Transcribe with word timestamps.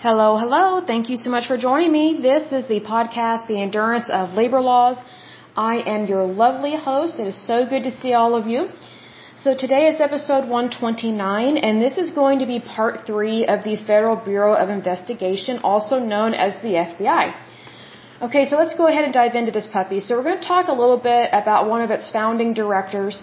Hello, 0.00 0.36
hello. 0.36 0.82
Thank 0.86 1.08
you 1.08 1.16
so 1.16 1.30
much 1.30 1.46
for 1.48 1.56
joining 1.56 1.90
me. 1.90 2.18
This 2.20 2.52
is 2.52 2.66
the 2.68 2.80
podcast, 2.80 3.46
The 3.46 3.58
Endurance 3.62 4.10
of 4.10 4.34
Labor 4.34 4.60
Laws. 4.60 4.98
I 5.56 5.76
am 5.94 6.04
your 6.04 6.24
lovely 6.24 6.76
host. 6.76 7.18
It 7.18 7.26
is 7.26 7.38
so 7.46 7.64
good 7.64 7.84
to 7.84 7.92
see 8.00 8.12
all 8.12 8.34
of 8.34 8.46
you. 8.46 8.68
So 9.36 9.56
today 9.56 9.88
is 9.88 9.98
episode 9.98 10.50
129, 10.50 11.56
and 11.56 11.80
this 11.80 11.96
is 11.96 12.10
going 12.10 12.40
to 12.40 12.46
be 12.46 12.60
part 12.60 13.06
three 13.06 13.46
of 13.46 13.64
the 13.64 13.76
Federal 13.76 14.16
Bureau 14.16 14.52
of 14.52 14.68
Investigation, 14.68 15.60
also 15.64 15.98
known 15.98 16.34
as 16.34 16.52
the 16.60 16.74
FBI. 16.84 17.34
Okay, 18.20 18.44
so 18.50 18.56
let's 18.58 18.74
go 18.74 18.88
ahead 18.88 19.04
and 19.04 19.14
dive 19.14 19.34
into 19.34 19.50
this 19.50 19.66
puppy. 19.66 20.00
So 20.00 20.14
we're 20.18 20.28
going 20.30 20.42
to 20.42 20.46
talk 20.46 20.68
a 20.68 20.78
little 20.82 20.98
bit 20.98 21.30
about 21.32 21.70
one 21.70 21.80
of 21.80 21.90
its 21.90 22.12
founding 22.12 22.52
directors, 22.52 23.22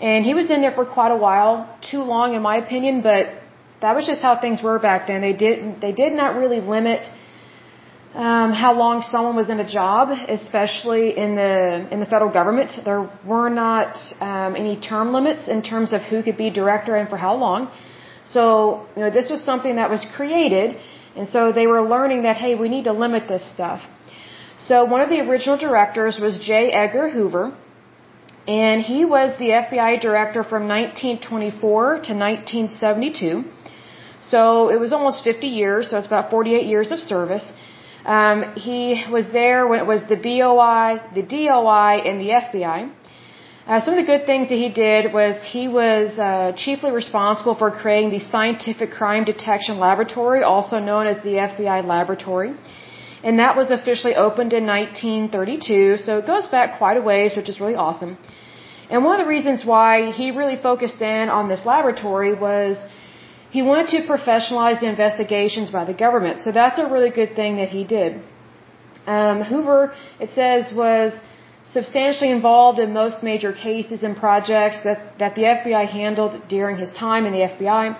and 0.00 0.24
he 0.24 0.32
was 0.32 0.50
in 0.50 0.62
there 0.62 0.72
for 0.72 0.86
quite 0.86 1.12
a 1.12 1.16
while, 1.28 1.78
too 1.82 2.00
long 2.00 2.32
in 2.32 2.40
my 2.40 2.56
opinion, 2.56 3.02
but 3.02 3.42
that 3.82 3.94
was 3.94 4.06
just 4.06 4.22
how 4.22 4.40
things 4.40 4.62
were 4.62 4.78
back 4.78 5.06
then. 5.06 5.20
They 5.20 5.32
did 5.32 5.80
they 5.80 5.92
did 5.92 6.12
not 6.12 6.36
really 6.36 6.60
limit 6.60 7.06
um, 8.14 8.52
how 8.52 8.72
long 8.72 9.02
someone 9.02 9.36
was 9.36 9.50
in 9.50 9.60
a 9.60 9.68
job, 9.68 10.08
especially 10.28 11.16
in 11.24 11.34
the 11.34 11.86
in 11.90 12.00
the 12.00 12.06
federal 12.06 12.32
government. 12.32 12.70
There 12.84 13.10
were 13.26 13.50
not 13.50 13.98
um, 14.20 14.56
any 14.56 14.76
term 14.80 15.12
limits 15.12 15.48
in 15.48 15.62
terms 15.62 15.92
of 15.92 16.00
who 16.00 16.22
could 16.22 16.38
be 16.38 16.48
director 16.50 16.96
and 16.96 17.10
for 17.10 17.18
how 17.18 17.34
long. 17.34 17.70
So 18.24 18.42
you 18.96 19.02
know 19.02 19.10
this 19.10 19.28
was 19.30 19.44
something 19.44 19.76
that 19.76 19.90
was 19.90 20.06
created, 20.16 20.78
and 21.14 21.28
so 21.28 21.52
they 21.52 21.66
were 21.66 21.82
learning 21.82 22.22
that 22.22 22.36
hey, 22.36 22.54
we 22.54 22.68
need 22.68 22.84
to 22.84 22.92
limit 23.04 23.28
this 23.28 23.44
stuff. 23.56 23.82
So 24.58 24.84
one 24.86 25.02
of 25.02 25.10
the 25.10 25.20
original 25.20 25.58
directors 25.58 26.18
was 26.18 26.38
J. 26.38 26.72
Edgar 26.72 27.10
Hoover, 27.10 27.54
and 28.48 28.80
he 28.80 29.04
was 29.04 29.38
the 29.38 29.50
FBI 29.50 30.00
director 30.00 30.42
from 30.42 30.66
1924 30.66 31.84
to 32.08 32.14
1972. 32.14 33.44
So 34.30 34.68
it 34.74 34.80
was 34.80 34.92
almost 34.92 35.24
50 35.24 35.46
years, 35.46 35.90
so 35.90 35.98
it's 35.98 36.06
about 36.06 36.30
48 36.30 36.66
years 36.66 36.90
of 36.90 36.98
service. 36.98 37.46
Um, 38.04 38.54
he 38.56 39.04
was 39.10 39.30
there 39.30 39.66
when 39.66 39.78
it 39.80 39.86
was 39.86 40.02
the 40.08 40.16
BOI, 40.16 41.00
the 41.14 41.22
DOI, 41.22 41.92
and 42.08 42.20
the 42.20 42.30
FBI. 42.42 42.90
Uh, 43.66 43.84
some 43.84 43.94
of 43.94 44.00
the 44.02 44.06
good 44.12 44.26
things 44.26 44.48
that 44.48 44.58
he 44.64 44.68
did 44.68 45.12
was 45.12 45.34
he 45.44 45.66
was 45.66 46.16
uh, 46.18 46.52
chiefly 46.56 46.92
responsible 46.92 47.56
for 47.56 47.70
creating 47.72 48.10
the 48.10 48.20
Scientific 48.20 48.92
Crime 48.92 49.24
Detection 49.24 49.78
Laboratory, 49.80 50.42
also 50.44 50.78
known 50.78 51.08
as 51.08 51.16
the 51.24 51.34
FBI 51.50 51.84
Laboratory. 51.84 52.54
And 53.24 53.40
that 53.40 53.56
was 53.56 53.72
officially 53.72 54.14
opened 54.14 54.52
in 54.52 54.66
1932, 54.66 55.96
so 55.96 56.18
it 56.18 56.26
goes 56.26 56.46
back 56.46 56.78
quite 56.78 56.96
a 56.96 57.00
ways, 57.00 57.34
which 57.34 57.48
is 57.48 57.58
really 57.60 57.74
awesome. 57.74 58.18
And 58.88 59.04
one 59.04 59.18
of 59.18 59.24
the 59.24 59.28
reasons 59.28 59.64
why 59.64 60.12
he 60.12 60.30
really 60.30 60.58
focused 60.68 61.00
in 61.00 61.28
on 61.28 61.48
this 61.48 61.66
laboratory 61.66 62.34
was 62.34 62.76
he 63.50 63.62
wanted 63.62 63.88
to 63.88 63.98
professionalize 64.06 64.80
the 64.80 64.88
investigations 64.88 65.70
by 65.70 65.84
the 65.84 65.94
government. 65.94 66.42
So 66.42 66.52
that's 66.52 66.78
a 66.78 66.86
really 66.86 67.10
good 67.10 67.34
thing 67.36 67.56
that 67.56 67.70
he 67.70 67.84
did. 67.84 68.22
Um, 69.06 69.42
Hoover, 69.42 69.94
it 70.20 70.30
says, 70.34 70.72
was 70.74 71.12
substantially 71.72 72.30
involved 72.30 72.78
in 72.78 72.92
most 72.92 73.22
major 73.22 73.52
cases 73.52 74.02
and 74.02 74.16
projects 74.16 74.78
that, 74.84 75.18
that 75.18 75.34
the 75.34 75.42
FBI 75.42 75.86
handled 75.88 76.34
during 76.48 76.76
his 76.76 76.90
time 76.90 77.26
in 77.26 77.32
the 77.32 77.44
FBI. 77.52 77.96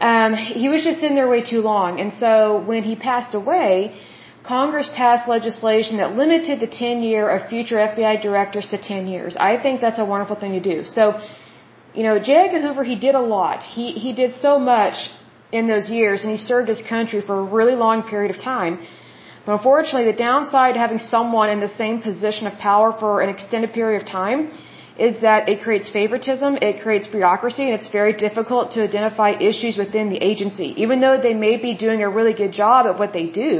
Um, 0.00 0.34
he 0.34 0.68
was 0.68 0.84
just 0.84 1.02
in 1.02 1.14
there 1.14 1.28
way 1.28 1.42
too 1.42 1.62
long. 1.72 2.00
And 2.00 2.12
so 2.12 2.62
when 2.70 2.82
he 2.82 2.94
passed 2.96 3.34
away, 3.34 3.72
Congress 4.44 4.88
passed 4.94 5.28
legislation 5.28 5.96
that 5.96 6.14
limited 6.14 6.60
the 6.60 6.66
tenure 6.66 7.28
of 7.28 7.48
future 7.48 7.76
FBI 7.76 8.22
directors 8.22 8.66
to 8.72 8.78
10 8.78 9.08
years. 9.08 9.36
I 9.36 9.60
think 9.62 9.80
that's 9.80 9.98
a 9.98 10.04
wonderful 10.04 10.36
thing 10.36 10.52
to 10.52 10.60
do. 10.60 10.84
So 10.84 11.20
you 11.96 12.02
know, 12.02 12.18
J. 12.18 12.34
Edgar 12.44 12.60
Hoover, 12.66 12.84
he 12.84 12.98
did 13.06 13.14
a 13.14 13.24
lot. 13.36 13.62
He, 13.62 13.86
he 14.04 14.12
did 14.12 14.34
so 14.46 14.58
much 14.58 14.96
in 15.58 15.66
those 15.72 15.88
years, 15.88 16.22
and 16.22 16.30
he 16.36 16.40
served 16.52 16.68
his 16.68 16.82
country 16.94 17.20
for 17.28 17.36
a 17.40 17.44
really 17.56 17.76
long 17.84 18.02
period 18.12 18.34
of 18.34 18.40
time. 18.42 18.74
But 19.44 19.52
unfortunately, 19.58 20.10
the 20.12 20.18
downside 20.28 20.74
to 20.74 20.80
having 20.80 20.98
someone 20.98 21.48
in 21.48 21.60
the 21.60 21.74
same 21.82 22.02
position 22.02 22.46
of 22.46 22.54
power 22.58 22.88
for 23.00 23.22
an 23.24 23.30
extended 23.36 23.72
period 23.72 24.02
of 24.02 24.08
time 24.08 24.40
is 24.98 25.20
that 25.20 25.48
it 25.48 25.62
creates 25.62 25.88
favoritism, 25.90 26.56
it 26.68 26.82
creates 26.82 27.06
bureaucracy, 27.06 27.64
and 27.68 27.74
it's 27.78 27.90
very 28.00 28.14
difficult 28.26 28.72
to 28.72 28.82
identify 28.82 29.30
issues 29.50 29.76
within 29.76 30.08
the 30.10 30.20
agency. 30.30 30.68
Even 30.84 31.00
though 31.00 31.20
they 31.20 31.34
may 31.34 31.56
be 31.58 31.74
doing 31.76 32.02
a 32.02 32.08
really 32.08 32.34
good 32.42 32.52
job 32.52 32.86
at 32.86 32.98
what 32.98 33.12
they 33.12 33.26
do, 33.26 33.54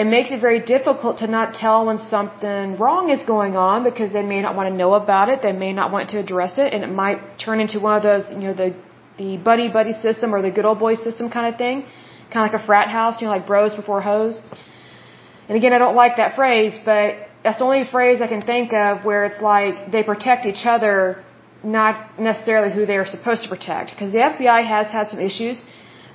it 0.00 0.06
makes 0.06 0.30
it 0.34 0.40
very 0.40 0.60
difficult 0.74 1.18
to 1.22 1.26
not 1.26 1.54
tell 1.62 1.78
when 1.86 1.98
something 2.16 2.76
wrong 2.82 3.10
is 3.10 3.22
going 3.34 3.54
on 3.56 3.82
because 3.82 4.12
they 4.16 4.26
may 4.32 4.40
not 4.40 4.54
want 4.58 4.68
to 4.70 4.74
know 4.82 4.92
about 4.94 5.28
it, 5.32 5.42
they 5.42 5.56
may 5.64 5.72
not 5.78 5.90
want 5.94 6.10
to 6.10 6.18
address 6.24 6.52
it, 6.64 6.72
and 6.72 6.84
it 6.84 6.92
might 7.04 7.18
turn 7.44 7.58
into 7.64 7.80
one 7.86 7.96
of 7.98 8.04
those, 8.10 8.24
you 8.40 8.46
know, 8.48 8.54
the 8.64 8.70
the 9.22 9.30
buddy 9.48 9.68
buddy 9.78 9.94
system 10.06 10.34
or 10.34 10.40
the 10.48 10.52
good 10.58 10.66
old 10.70 10.78
boy 10.78 10.94
system 11.06 11.28
kind 11.36 11.46
of 11.52 11.58
thing, 11.62 11.76
kind 12.32 12.42
of 12.44 12.46
like 12.48 12.58
a 12.60 12.64
frat 12.68 12.88
house, 12.98 13.20
you 13.20 13.26
know, 13.26 13.32
like 13.38 13.48
bros 13.52 13.74
before 13.80 14.00
hoes. 14.00 14.40
And 15.48 15.56
again, 15.60 15.72
I 15.72 15.78
don't 15.84 15.96
like 16.02 16.14
that 16.22 16.36
phrase, 16.36 16.74
but 16.90 17.06
that's 17.42 17.58
the 17.58 17.64
only 17.70 17.84
phrase 17.94 18.22
I 18.26 18.28
can 18.34 18.42
think 18.52 18.72
of 18.72 19.04
where 19.08 19.24
it's 19.28 19.42
like 19.42 19.90
they 19.94 20.04
protect 20.12 20.46
each 20.52 20.64
other, 20.74 20.96
not 21.64 22.20
necessarily 22.28 22.70
who 22.76 22.86
they 22.86 22.98
are 23.02 23.10
supposed 23.16 23.42
to 23.46 23.48
protect. 23.48 23.90
Because 23.90 24.12
the 24.12 24.22
FBI 24.32 24.60
has 24.74 24.86
had 24.98 25.08
some 25.12 25.20
issues 25.30 25.60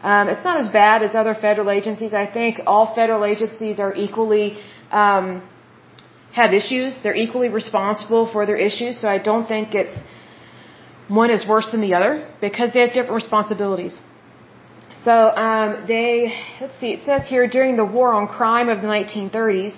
um, 0.03 0.27
it's 0.27 0.43
not 0.43 0.57
as 0.59 0.69
bad 0.69 1.01
as 1.01 1.15
other 1.15 1.33
federal 1.33 1.69
agencies. 1.69 2.13
I 2.13 2.27
think 2.37 2.59
all 2.67 2.93
federal 2.93 3.23
agencies 3.23 3.79
are 3.79 3.93
equally 3.95 4.57
um, 4.91 5.27
have 6.33 6.53
issues. 6.53 7.01
They're 7.01 7.21
equally 7.25 7.49
responsible 7.49 8.25
for 8.33 8.45
their 8.45 8.57
issues. 8.69 8.99
So 9.01 9.07
I 9.07 9.17
don't 9.29 9.47
think 9.47 9.73
it's 9.73 9.97
one 11.07 11.29
is 11.29 11.47
worse 11.47 11.71
than 11.71 11.81
the 11.81 11.93
other 11.93 12.11
because 12.41 12.73
they 12.73 12.81
have 12.81 12.93
different 12.97 13.19
responsibilities. 13.23 13.95
So 15.05 15.13
um, 15.45 15.85
they 15.87 16.33
let's 16.59 16.77
see. 16.79 16.91
It 16.97 17.03
says 17.05 17.27
here 17.27 17.47
during 17.47 17.75
the 17.77 17.85
war 17.85 18.13
on 18.13 18.27
crime 18.27 18.69
of 18.69 18.81
the 18.81 18.87
1930s. 18.87 19.75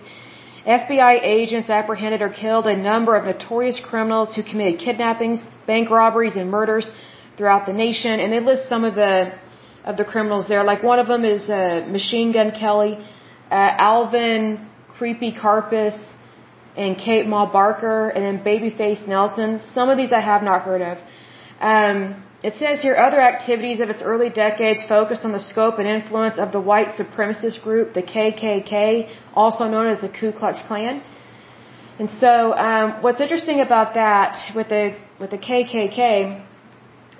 FBI 0.65 1.13
agents 1.21 1.69
apprehended 1.69 2.21
or 2.23 2.29
killed 2.29 2.65
a 2.65 2.75
number 2.75 3.15
of 3.15 3.25
notorious 3.25 3.79
criminals 3.79 4.33
who 4.33 4.41
committed 4.41 4.79
kidnappings, 4.79 5.39
bank 5.67 5.91
robberies, 5.91 6.35
and 6.35 6.49
murders 6.49 6.89
throughout 7.37 7.67
the 7.67 7.73
nation. 7.73 8.19
And 8.19 8.33
they 8.33 8.39
list 8.39 8.67
some 8.67 8.83
of 8.83 8.95
the 8.95 9.33
of 9.85 9.95
the 9.97 10.03
criminals 10.03 10.47
there. 10.47 10.63
Like 10.63 10.81
one 10.83 10.99
of 10.99 11.07
them 11.07 11.23
is 11.23 11.47
uh, 11.47 11.85
Machine 11.87 12.33
Gun 12.33 12.51
Kelly, 12.51 12.93
uh, 13.51 13.89
Alvin 13.91 14.67
Creepy 14.97 15.31
Karpis, 15.31 15.97
and 16.75 16.97
Kate 16.97 17.25
Ma 17.25 17.41
Barker, 17.57 18.09
and 18.09 18.21
then 18.25 18.43
Babyface 18.43 19.07
Nelson. 19.07 19.61
Some 19.73 19.89
of 19.89 19.97
these 19.97 20.11
I 20.11 20.19
have 20.19 20.43
not 20.43 20.63
heard 20.63 20.81
of. 20.81 20.97
Um, 21.61 22.23
it 22.43 22.55
says 22.55 22.81
here 22.81 22.95
other 22.95 23.21
activities 23.21 23.79
of 23.79 23.89
its 23.89 24.01
early 24.01 24.29
decades 24.29 24.83
focused 24.95 25.23
on 25.27 25.31
the 25.31 25.39
scope 25.39 25.79
and 25.79 25.87
influence 25.87 26.37
of 26.37 26.51
the 26.51 26.59
white 26.59 26.89
supremacist 27.01 27.63
group, 27.63 27.93
the 27.93 28.03
KKK, 28.03 29.09
also 29.33 29.65
known 29.65 29.87
as 29.87 30.01
the 30.01 30.09
Ku 30.09 30.31
Klux 30.31 30.61
Klan. 30.67 31.01
And 31.97 32.09
so, 32.09 32.53
um, 32.53 33.01
what's 33.01 33.21
interesting 33.21 33.61
about 33.61 33.93
that 33.93 34.33
with 34.53 34.67
the 34.67 34.97
with 35.19 35.31
the 35.31 35.37
KKK 35.37 36.43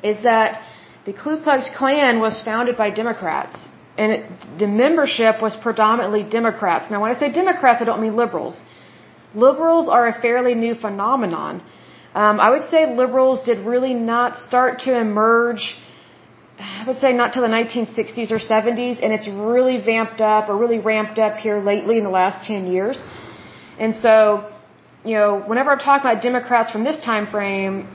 is 0.03 0.17
that 0.23 0.59
the 1.05 1.13
Ku 1.13 1.39
Klux 1.43 1.69
Klan 1.77 2.19
was 2.19 2.41
founded 2.43 2.75
by 2.75 2.89
Democrats, 2.89 3.57
and 3.97 4.11
it, 4.11 4.21
the 4.59 4.67
membership 4.67 5.41
was 5.41 5.55
predominantly 5.55 6.23
Democrats. 6.23 6.89
Now, 6.89 7.01
when 7.01 7.11
I 7.15 7.19
say 7.19 7.31
Democrats, 7.31 7.81
I 7.81 7.85
don't 7.85 8.01
mean 8.01 8.15
liberals. 8.15 8.59
Liberals 9.35 9.87
are 9.87 10.07
a 10.07 10.19
fairly 10.21 10.55
new 10.55 10.73
phenomenon. 10.73 11.61
Um, 12.15 12.39
I 12.39 12.49
would 12.49 12.69
say 12.71 12.95
liberals 12.95 13.43
did 13.43 13.59
really 13.65 13.93
not 13.93 14.39
start 14.39 14.79
to 14.85 14.97
emerge. 14.97 15.63
I 16.57 16.85
would 16.87 16.97
say 16.97 17.11
not 17.11 17.33
till 17.33 17.43
the 17.43 17.53
1960s 17.59 18.31
or 18.31 18.39
70s, 18.39 19.03
and 19.03 19.11
it's 19.13 19.27
really 19.27 19.77
vamped 19.81 20.21
up 20.21 20.49
or 20.49 20.57
really 20.57 20.79
ramped 20.79 21.19
up 21.19 21.35
here 21.35 21.59
lately 21.59 21.97
in 21.97 22.05
the 22.05 22.15
last 22.21 22.47
10 22.47 22.67
years. 22.67 23.03
And 23.77 23.93
so, 23.93 24.49
you 25.03 25.15
know, 25.15 25.43
whenever 25.45 25.71
I'm 25.71 25.79
talking 25.79 26.09
about 26.09 26.23
Democrats 26.23 26.71
from 26.71 26.83
this 26.85 26.97
time 27.03 27.27
frame, 27.27 27.89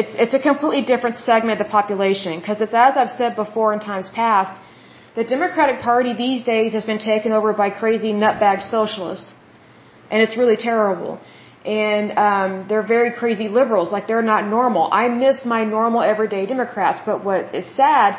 it's 0.00 0.14
it's 0.22 0.34
a 0.34 0.42
completely 0.50 0.84
different 0.92 1.16
segment 1.16 1.60
of 1.60 1.66
the 1.66 1.70
population 1.70 2.40
because 2.40 2.60
it's 2.60 2.74
as 2.74 2.96
I've 2.96 3.14
said 3.20 3.36
before 3.36 3.72
in 3.72 3.80
times 3.80 4.08
past, 4.22 4.52
the 5.14 5.24
Democratic 5.24 5.80
Party 5.80 6.12
these 6.14 6.44
days 6.44 6.72
has 6.72 6.84
been 6.84 6.98
taken 6.98 7.32
over 7.32 7.52
by 7.52 7.70
crazy 7.70 8.12
nutbag 8.12 8.62
socialists, 8.76 9.30
and 10.10 10.20
it's 10.22 10.36
really 10.36 10.56
terrible. 10.56 11.20
And 11.64 12.06
um, 12.18 12.66
they're 12.68 12.86
very 12.86 13.10
crazy 13.12 13.48
liberals, 13.48 13.90
like 13.90 14.06
they're 14.06 14.28
not 14.34 14.48
normal. 14.48 14.90
I 14.92 15.08
miss 15.08 15.44
my 15.46 15.64
normal 15.64 16.02
everyday 16.02 16.44
Democrats, 16.44 17.00
but 17.06 17.24
what 17.24 17.54
is 17.54 17.66
sad 17.74 18.18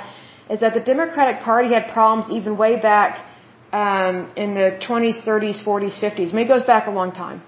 is 0.50 0.62
that 0.62 0.74
the 0.74 0.80
Democratic 0.80 1.42
Party 1.42 1.74
had 1.74 1.94
problems 1.94 2.32
even 2.32 2.58
way 2.58 2.80
back 2.80 3.24
um, 3.72 4.32
in 4.36 4.56
the 4.56 4.80
20s, 4.88 5.24
30s, 5.24 5.64
40s, 5.64 6.00
50s. 6.02 6.30
I 6.32 6.34
mean, 6.34 6.46
it 6.46 6.48
goes 6.48 6.64
back 6.64 6.88
a 6.88 6.92
long 6.92 7.12
time. 7.12 7.44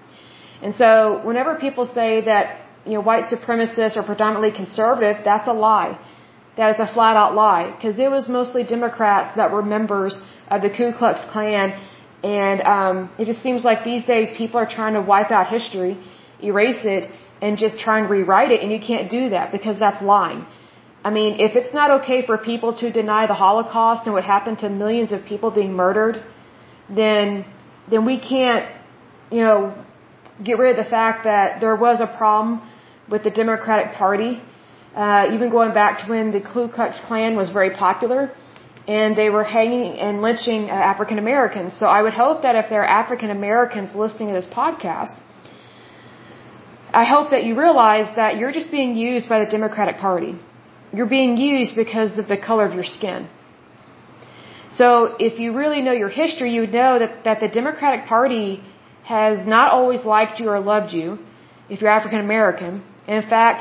And 0.62 0.74
so, 0.74 1.20
whenever 1.24 1.56
people 1.56 1.86
say 1.86 2.20
that 2.22 2.67
you 2.84 2.94
know, 2.94 3.00
white 3.00 3.24
supremacists 3.24 3.96
or 3.96 4.02
predominantly 4.02 4.52
conservative, 4.52 5.24
that's 5.24 5.48
a 5.48 5.52
lie. 5.52 5.98
That 6.56 6.74
is 6.74 6.80
a 6.80 6.92
flat 6.92 7.16
out 7.16 7.34
lie. 7.34 7.70
Because 7.74 7.98
it 7.98 8.10
was 8.10 8.28
mostly 8.28 8.64
Democrats 8.64 9.36
that 9.36 9.52
were 9.52 9.62
members 9.62 10.20
of 10.48 10.62
the 10.62 10.70
Ku 10.70 10.92
Klux 10.98 11.20
Klan. 11.32 11.78
And 12.22 12.62
um, 12.62 13.10
it 13.18 13.26
just 13.26 13.42
seems 13.42 13.64
like 13.64 13.84
these 13.84 14.04
days 14.04 14.30
people 14.36 14.58
are 14.58 14.66
trying 14.66 14.94
to 14.94 15.00
wipe 15.00 15.30
out 15.30 15.46
history, 15.48 15.98
erase 16.42 16.84
it, 16.84 17.10
and 17.40 17.58
just 17.58 17.78
try 17.78 18.00
and 18.00 18.10
rewrite 18.10 18.50
it. 18.50 18.60
And 18.62 18.72
you 18.72 18.80
can't 18.80 19.10
do 19.10 19.30
that 19.30 19.52
because 19.52 19.78
that's 19.78 20.02
lying. 20.02 20.44
I 21.04 21.10
mean, 21.10 21.38
if 21.38 21.54
it's 21.54 21.72
not 21.72 21.90
okay 22.00 22.26
for 22.26 22.36
people 22.38 22.76
to 22.78 22.90
deny 22.90 23.26
the 23.26 23.34
Holocaust 23.34 24.06
and 24.06 24.14
what 24.14 24.24
happened 24.24 24.58
to 24.60 24.68
millions 24.68 25.12
of 25.12 25.24
people 25.24 25.50
being 25.50 25.74
murdered, 25.74 26.22
then 26.90 27.44
then 27.90 28.04
we 28.04 28.18
can't, 28.20 28.66
you 29.30 29.42
know, 29.42 29.74
get 30.44 30.58
rid 30.58 30.78
of 30.78 30.84
the 30.84 30.90
fact 30.90 31.24
that 31.24 31.60
there 31.60 31.76
was 31.76 32.00
a 32.00 32.06
problem 32.06 32.62
with 33.08 33.22
the 33.24 33.30
Democratic 33.30 33.94
Party, 33.94 34.42
uh, 34.94 35.34
even 35.34 35.50
going 35.50 35.72
back 35.72 36.00
to 36.00 36.10
when 36.10 36.30
the 36.30 36.40
Ku 36.40 36.68
Klux 36.68 37.00
Klan 37.06 37.36
was 37.36 37.50
very 37.50 37.70
popular, 37.70 38.30
and 38.86 39.16
they 39.16 39.30
were 39.30 39.44
hanging 39.44 39.98
and 39.98 40.22
lynching 40.22 40.70
uh, 40.70 40.92
African 40.92 41.18
Americans. 41.18 41.78
So 41.78 41.86
I 41.86 42.02
would 42.02 42.14
hope 42.14 42.42
that 42.42 42.54
if 42.54 42.68
there 42.70 42.82
are 42.82 42.92
African 43.02 43.30
Americans 43.30 43.94
listening 43.94 44.28
to 44.28 44.34
this 44.34 44.46
podcast, 44.46 45.14
I 46.92 47.04
hope 47.04 47.30
that 47.30 47.44
you 47.44 47.58
realize 47.58 48.08
that 48.16 48.38
you're 48.38 48.52
just 48.52 48.70
being 48.70 48.96
used 48.96 49.28
by 49.28 49.44
the 49.44 49.50
Democratic 49.50 49.98
Party 49.98 50.38
you're 50.92 51.06
being 51.06 51.36
used 51.36 51.76
because 51.76 52.18
of 52.18 52.28
the 52.28 52.38
color 52.38 52.64
of 52.66 52.74
your 52.74 52.84
skin. 52.84 53.28
So 54.70 55.16
if 55.18 55.38
you 55.38 55.56
really 55.56 55.80
know 55.82 55.92
your 55.92 56.08
history, 56.08 56.54
you 56.54 56.60
would 56.62 56.72
know 56.72 56.98
that, 56.98 57.24
that 57.24 57.40
the 57.40 57.48
Democratic 57.48 58.06
Party 58.06 58.62
has 59.08 59.46
not 59.54 59.72
always 59.72 60.04
liked 60.04 60.38
you 60.40 60.48
or 60.54 60.60
loved 60.60 60.92
you 60.92 61.18
if 61.70 61.80
you're 61.80 61.94
African 61.98 62.20
American. 62.20 62.82
In 63.16 63.22
fact, 63.22 63.60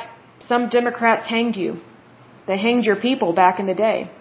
some 0.52 0.70
Democrats 0.78 1.26
hanged 1.36 1.56
you. 1.56 1.72
They 2.48 2.58
hanged 2.58 2.86
your 2.86 3.00
people 3.08 3.34
back 3.34 3.60
in 3.62 3.66
the 3.72 3.80
day. 3.88 4.12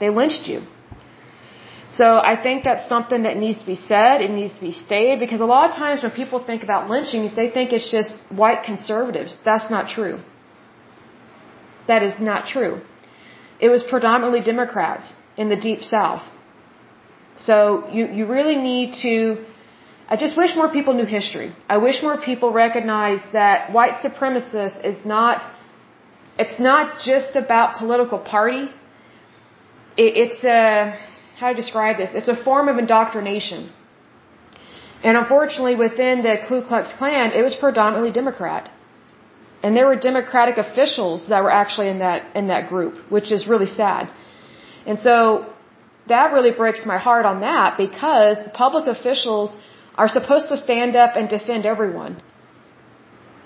They 0.00 0.10
lynched 0.10 0.46
you. 0.52 0.60
So 1.88 2.06
I 2.32 2.34
think 2.44 2.64
that's 2.64 2.88
something 2.88 3.22
that 3.26 3.36
needs 3.36 3.58
to 3.58 3.66
be 3.74 3.76
said. 3.76 4.20
It 4.20 4.30
needs 4.30 4.54
to 4.54 4.60
be 4.60 4.72
stated 4.72 5.20
because 5.24 5.40
a 5.40 5.50
lot 5.56 5.70
of 5.70 5.76
times 5.76 6.02
when 6.02 6.12
people 6.22 6.40
think 6.50 6.62
about 6.68 6.90
lynchings, 6.90 7.34
they 7.40 7.48
think 7.56 7.72
it's 7.72 7.90
just 7.90 8.12
white 8.42 8.62
conservatives. 8.64 9.36
That's 9.44 9.70
not 9.70 9.88
true. 9.96 10.16
That 11.86 12.02
is 12.02 12.14
not 12.20 12.46
true. 12.54 12.80
It 13.60 13.68
was 13.68 13.82
predominantly 13.94 14.42
Democrats 14.52 15.12
in 15.36 15.48
the 15.48 15.56
Deep 15.68 15.82
South. 15.82 16.22
So 17.38 17.88
you, 17.92 18.06
you 18.06 18.26
really 18.26 18.56
need 18.56 18.94
to, 19.02 19.44
I 20.08 20.16
just 20.16 20.36
wish 20.36 20.54
more 20.54 20.70
people 20.70 20.94
knew 20.94 21.04
history. 21.04 21.54
I 21.68 21.78
wish 21.78 22.00
more 22.00 22.18
people 22.30 22.52
recognized 22.52 23.24
that 23.32 23.72
white 23.72 23.96
supremacist 24.06 24.84
is 24.84 24.98
not, 25.04 25.42
it's 26.38 26.60
not 26.60 27.00
just 27.00 27.34
about 27.34 27.76
political 27.76 28.18
party. 28.18 28.64
It, 29.96 30.10
it's 30.22 30.44
a, 30.44 30.96
how 31.38 31.48
do 31.48 31.54
to 31.54 31.60
describe 31.62 31.96
this? 31.96 32.10
It's 32.14 32.28
a 32.28 32.36
form 32.36 32.68
of 32.68 32.78
indoctrination. 32.78 33.70
And 35.02 35.16
unfortunately 35.16 35.74
within 35.74 36.22
the 36.22 36.36
Ku 36.48 36.62
Klux 36.62 36.92
Klan, 36.98 37.32
it 37.32 37.42
was 37.42 37.56
predominantly 37.56 38.12
Democrat. 38.12 38.70
And 39.64 39.76
there 39.76 39.86
were 39.86 39.96
Democratic 39.96 40.56
officials 40.56 41.28
that 41.30 41.42
were 41.42 41.50
actually 41.50 41.88
in 41.88 41.98
that, 41.98 42.36
in 42.36 42.46
that 42.46 42.68
group, 42.68 43.10
which 43.10 43.32
is 43.32 43.48
really 43.48 43.66
sad. 43.66 44.08
And 44.86 45.00
so 45.00 45.46
that 46.06 46.32
really 46.32 46.52
breaks 46.52 46.86
my 46.86 46.98
heart 46.98 47.24
on 47.26 47.40
that 47.40 47.76
because 47.76 48.36
public 48.54 48.86
officials 48.86 49.58
are 49.96 50.08
supposed 50.08 50.48
to 50.48 50.56
stand 50.56 50.94
up 50.96 51.16
and 51.16 51.28
defend 51.28 51.66
everyone. 51.66 52.20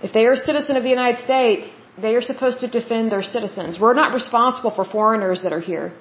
If 0.03 0.13
they 0.13 0.27
are 0.27 0.33
a 0.33 0.45
citizen 0.49 0.77
of 0.77 0.83
the 0.83 0.89
United 0.89 1.21
States, 1.29 1.69
they 2.05 2.15
are 2.15 2.23
supposed 2.23 2.61
to 2.61 2.69
defend 2.69 3.13
their 3.13 3.23
citizens. 3.23 3.79
We're 3.79 3.95
not 3.95 4.13
responsible 4.15 4.71
for 4.71 4.85
foreigners 4.85 5.43
that 5.43 5.53
are 5.53 5.61
here. 5.61 5.93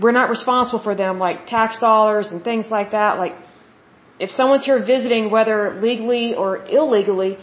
We're 0.00 0.12
not 0.12 0.28
responsible 0.30 0.82
for 0.82 0.94
them 0.94 1.18
like 1.18 1.46
tax 1.46 1.78
dollars 1.78 2.30
and 2.30 2.44
things 2.44 2.70
like 2.70 2.90
that. 2.92 3.18
Like, 3.18 3.34
if 4.20 4.30
someone's 4.30 4.64
here 4.64 4.80
visiting, 4.84 5.30
whether 5.30 5.80
legally 5.80 6.34
or 6.34 6.64
illegally, 6.66 7.38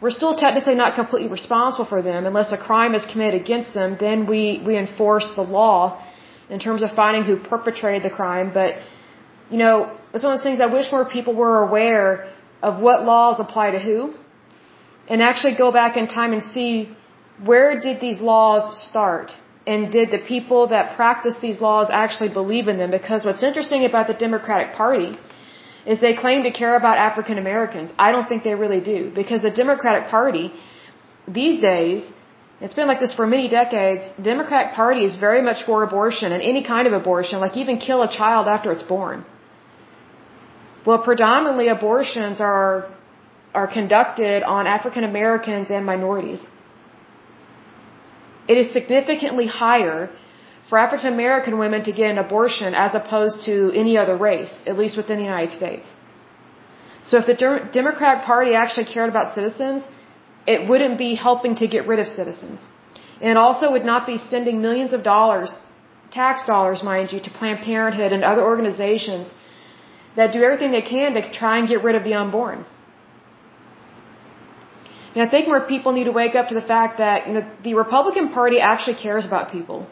we're 0.00 0.10
still 0.10 0.34
technically 0.34 0.74
not 0.74 0.94
completely 0.94 1.28
responsible 1.28 1.86
for 1.86 2.02
them 2.02 2.26
unless 2.26 2.52
a 2.52 2.58
crime 2.58 2.94
is 2.94 3.06
committed 3.12 3.40
against 3.40 3.72
them. 3.72 3.96
Then 3.98 4.26
we, 4.26 4.62
we 4.66 4.76
enforce 4.76 5.30
the 5.34 5.42
law 5.42 6.02
in 6.50 6.58
terms 6.60 6.82
of 6.82 6.90
finding 6.92 7.24
who 7.24 7.36
perpetrated 7.38 8.02
the 8.02 8.14
crime. 8.14 8.50
But, 8.52 8.74
you 9.50 9.58
know, 9.58 9.95
it's 10.16 10.24
one 10.24 10.32
of 10.32 10.38
those 10.38 10.46
things 10.48 10.60
I 10.60 10.70
wish 10.78 10.90
more 10.90 11.04
people 11.16 11.34
were 11.34 11.56
aware 11.68 12.08
of 12.62 12.80
what 12.86 13.04
laws 13.04 13.38
apply 13.46 13.66
to 13.76 13.80
who 13.86 13.98
and 15.08 15.22
actually 15.22 15.56
go 15.64 15.70
back 15.80 15.96
in 15.96 16.08
time 16.08 16.32
and 16.32 16.42
see 16.42 16.72
where 17.50 17.78
did 17.86 18.00
these 18.00 18.20
laws 18.20 18.64
start 18.88 19.32
and 19.66 19.92
did 19.92 20.10
the 20.16 20.22
people 20.34 20.68
that 20.74 20.96
practice 20.96 21.36
these 21.46 21.60
laws 21.60 21.88
actually 21.92 22.30
believe 22.40 22.66
in 22.72 22.76
them? 22.78 22.90
Because 22.90 23.24
what's 23.26 23.42
interesting 23.42 23.84
about 23.84 24.06
the 24.06 24.14
Democratic 24.14 24.74
Party 24.74 25.18
is 25.86 26.00
they 26.00 26.14
claim 26.24 26.42
to 26.48 26.50
care 26.50 26.76
about 26.76 26.96
African 26.98 27.38
Americans. 27.38 27.92
I 28.06 28.10
don't 28.12 28.28
think 28.28 28.42
they 28.42 28.54
really 28.54 28.80
do 28.80 29.12
because 29.14 29.42
the 29.42 29.50
Democratic 29.50 30.08
Party 30.08 30.52
these 31.28 31.60
days 31.62 32.08
it's 32.58 32.72
been 32.72 32.88
like 32.88 33.00
this 33.00 33.14
for 33.14 33.26
many 33.26 33.48
decades. 33.48 34.04
Democratic 34.32 34.72
Party 34.72 35.04
is 35.04 35.16
very 35.16 35.42
much 35.42 35.64
for 35.64 35.82
abortion 35.82 36.32
and 36.32 36.42
any 36.42 36.62
kind 36.64 36.86
of 36.86 36.94
abortion, 36.94 37.38
like 37.38 37.56
even 37.58 37.76
kill 37.76 38.00
a 38.02 38.10
child 38.10 38.48
after 38.48 38.72
it's 38.72 38.82
born. 38.82 39.26
Well, 40.86 41.00
predominantly 41.10 41.68
abortions 41.68 42.40
are 42.40 42.68
are 43.60 43.68
conducted 43.78 44.42
on 44.54 44.66
African 44.76 45.04
Americans 45.12 45.70
and 45.76 45.84
minorities. 45.92 46.40
It 48.52 48.56
is 48.62 48.72
significantly 48.78 49.46
higher 49.60 50.10
for 50.68 50.78
African 50.86 51.12
American 51.18 51.58
women 51.62 51.84
to 51.88 51.92
get 52.00 52.10
an 52.14 52.18
abortion 52.24 52.74
as 52.86 52.94
opposed 53.00 53.38
to 53.46 53.56
any 53.82 53.94
other 54.02 54.16
race, 54.30 54.54
at 54.70 54.76
least 54.82 54.96
within 55.00 55.16
the 55.22 55.28
United 55.34 55.54
States. 55.60 55.94
So 57.08 57.18
if 57.22 57.26
the 57.30 57.36
Democratic 57.78 58.24
Party 58.32 58.52
actually 58.62 58.88
cared 58.94 59.10
about 59.14 59.34
citizens, 59.38 59.88
it 60.54 60.68
wouldn't 60.68 60.98
be 61.06 61.10
helping 61.26 61.54
to 61.62 61.66
get 61.74 61.86
rid 61.92 62.00
of 62.04 62.08
citizens. 62.20 62.68
And 63.28 63.38
also 63.44 63.72
would 63.74 63.88
not 63.92 64.06
be 64.12 64.18
sending 64.18 64.60
millions 64.66 64.92
of 64.92 65.02
dollars, 65.14 65.50
tax 66.20 66.44
dollars, 66.52 66.82
mind 66.92 67.12
you, 67.12 67.20
to 67.26 67.30
Planned 67.38 67.62
Parenthood 67.70 68.12
and 68.16 68.22
other 68.32 68.44
organizations 68.52 69.32
that 70.16 70.32
do 70.32 70.42
everything 70.42 70.72
they 70.72 70.86
can 70.94 71.14
to 71.14 71.22
try 71.40 71.58
and 71.58 71.68
get 71.68 71.82
rid 71.88 71.94
of 71.94 72.04
the 72.04 72.14
unborn. 72.14 72.64
And 75.14 75.26
I 75.26 75.28
think 75.30 75.48
more 75.48 75.60
people 75.74 75.92
need 75.98 76.08
to 76.12 76.16
wake 76.22 76.34
up 76.34 76.48
to 76.48 76.54
the 76.54 76.66
fact 76.74 76.98
that 76.98 77.26
you 77.26 77.34
know, 77.34 77.44
the 77.64 77.74
Republican 77.74 78.28
Party 78.38 78.58
actually 78.60 78.96
cares 78.96 79.24
about 79.24 79.50
people. 79.50 79.86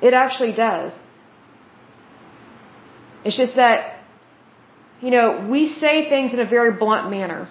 It 0.00 0.12
actually 0.12 0.52
does. 0.52 0.92
It's 3.24 3.36
just 3.36 3.54
that, 3.54 4.00
you 5.00 5.10
know, 5.14 5.26
we 5.48 5.60
say 5.68 6.08
things 6.08 6.32
in 6.34 6.40
a 6.40 6.48
very 6.56 6.72
blunt 6.82 7.10
manner. 7.10 7.48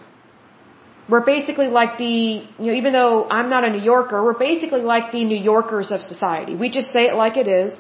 We're 1.11 1.25
basically 1.25 1.67
like 1.79 1.97
the, 1.97 2.15
you 2.61 2.67
know, 2.67 2.75
even 2.81 2.91
though 2.97 3.29
I'm 3.37 3.49
not 3.49 3.63
a 3.63 3.71
New 3.77 3.85
Yorker, 3.93 4.23
we're 4.23 4.41
basically 4.49 4.81
like 4.81 5.11
the 5.11 5.23
New 5.31 5.41
Yorkers 5.51 5.91
of 5.91 6.01
society. 6.01 6.55
We 6.55 6.69
just 6.69 6.91
say 6.91 7.03
it 7.07 7.15
like 7.15 7.37
it 7.37 7.47
is, 7.47 7.77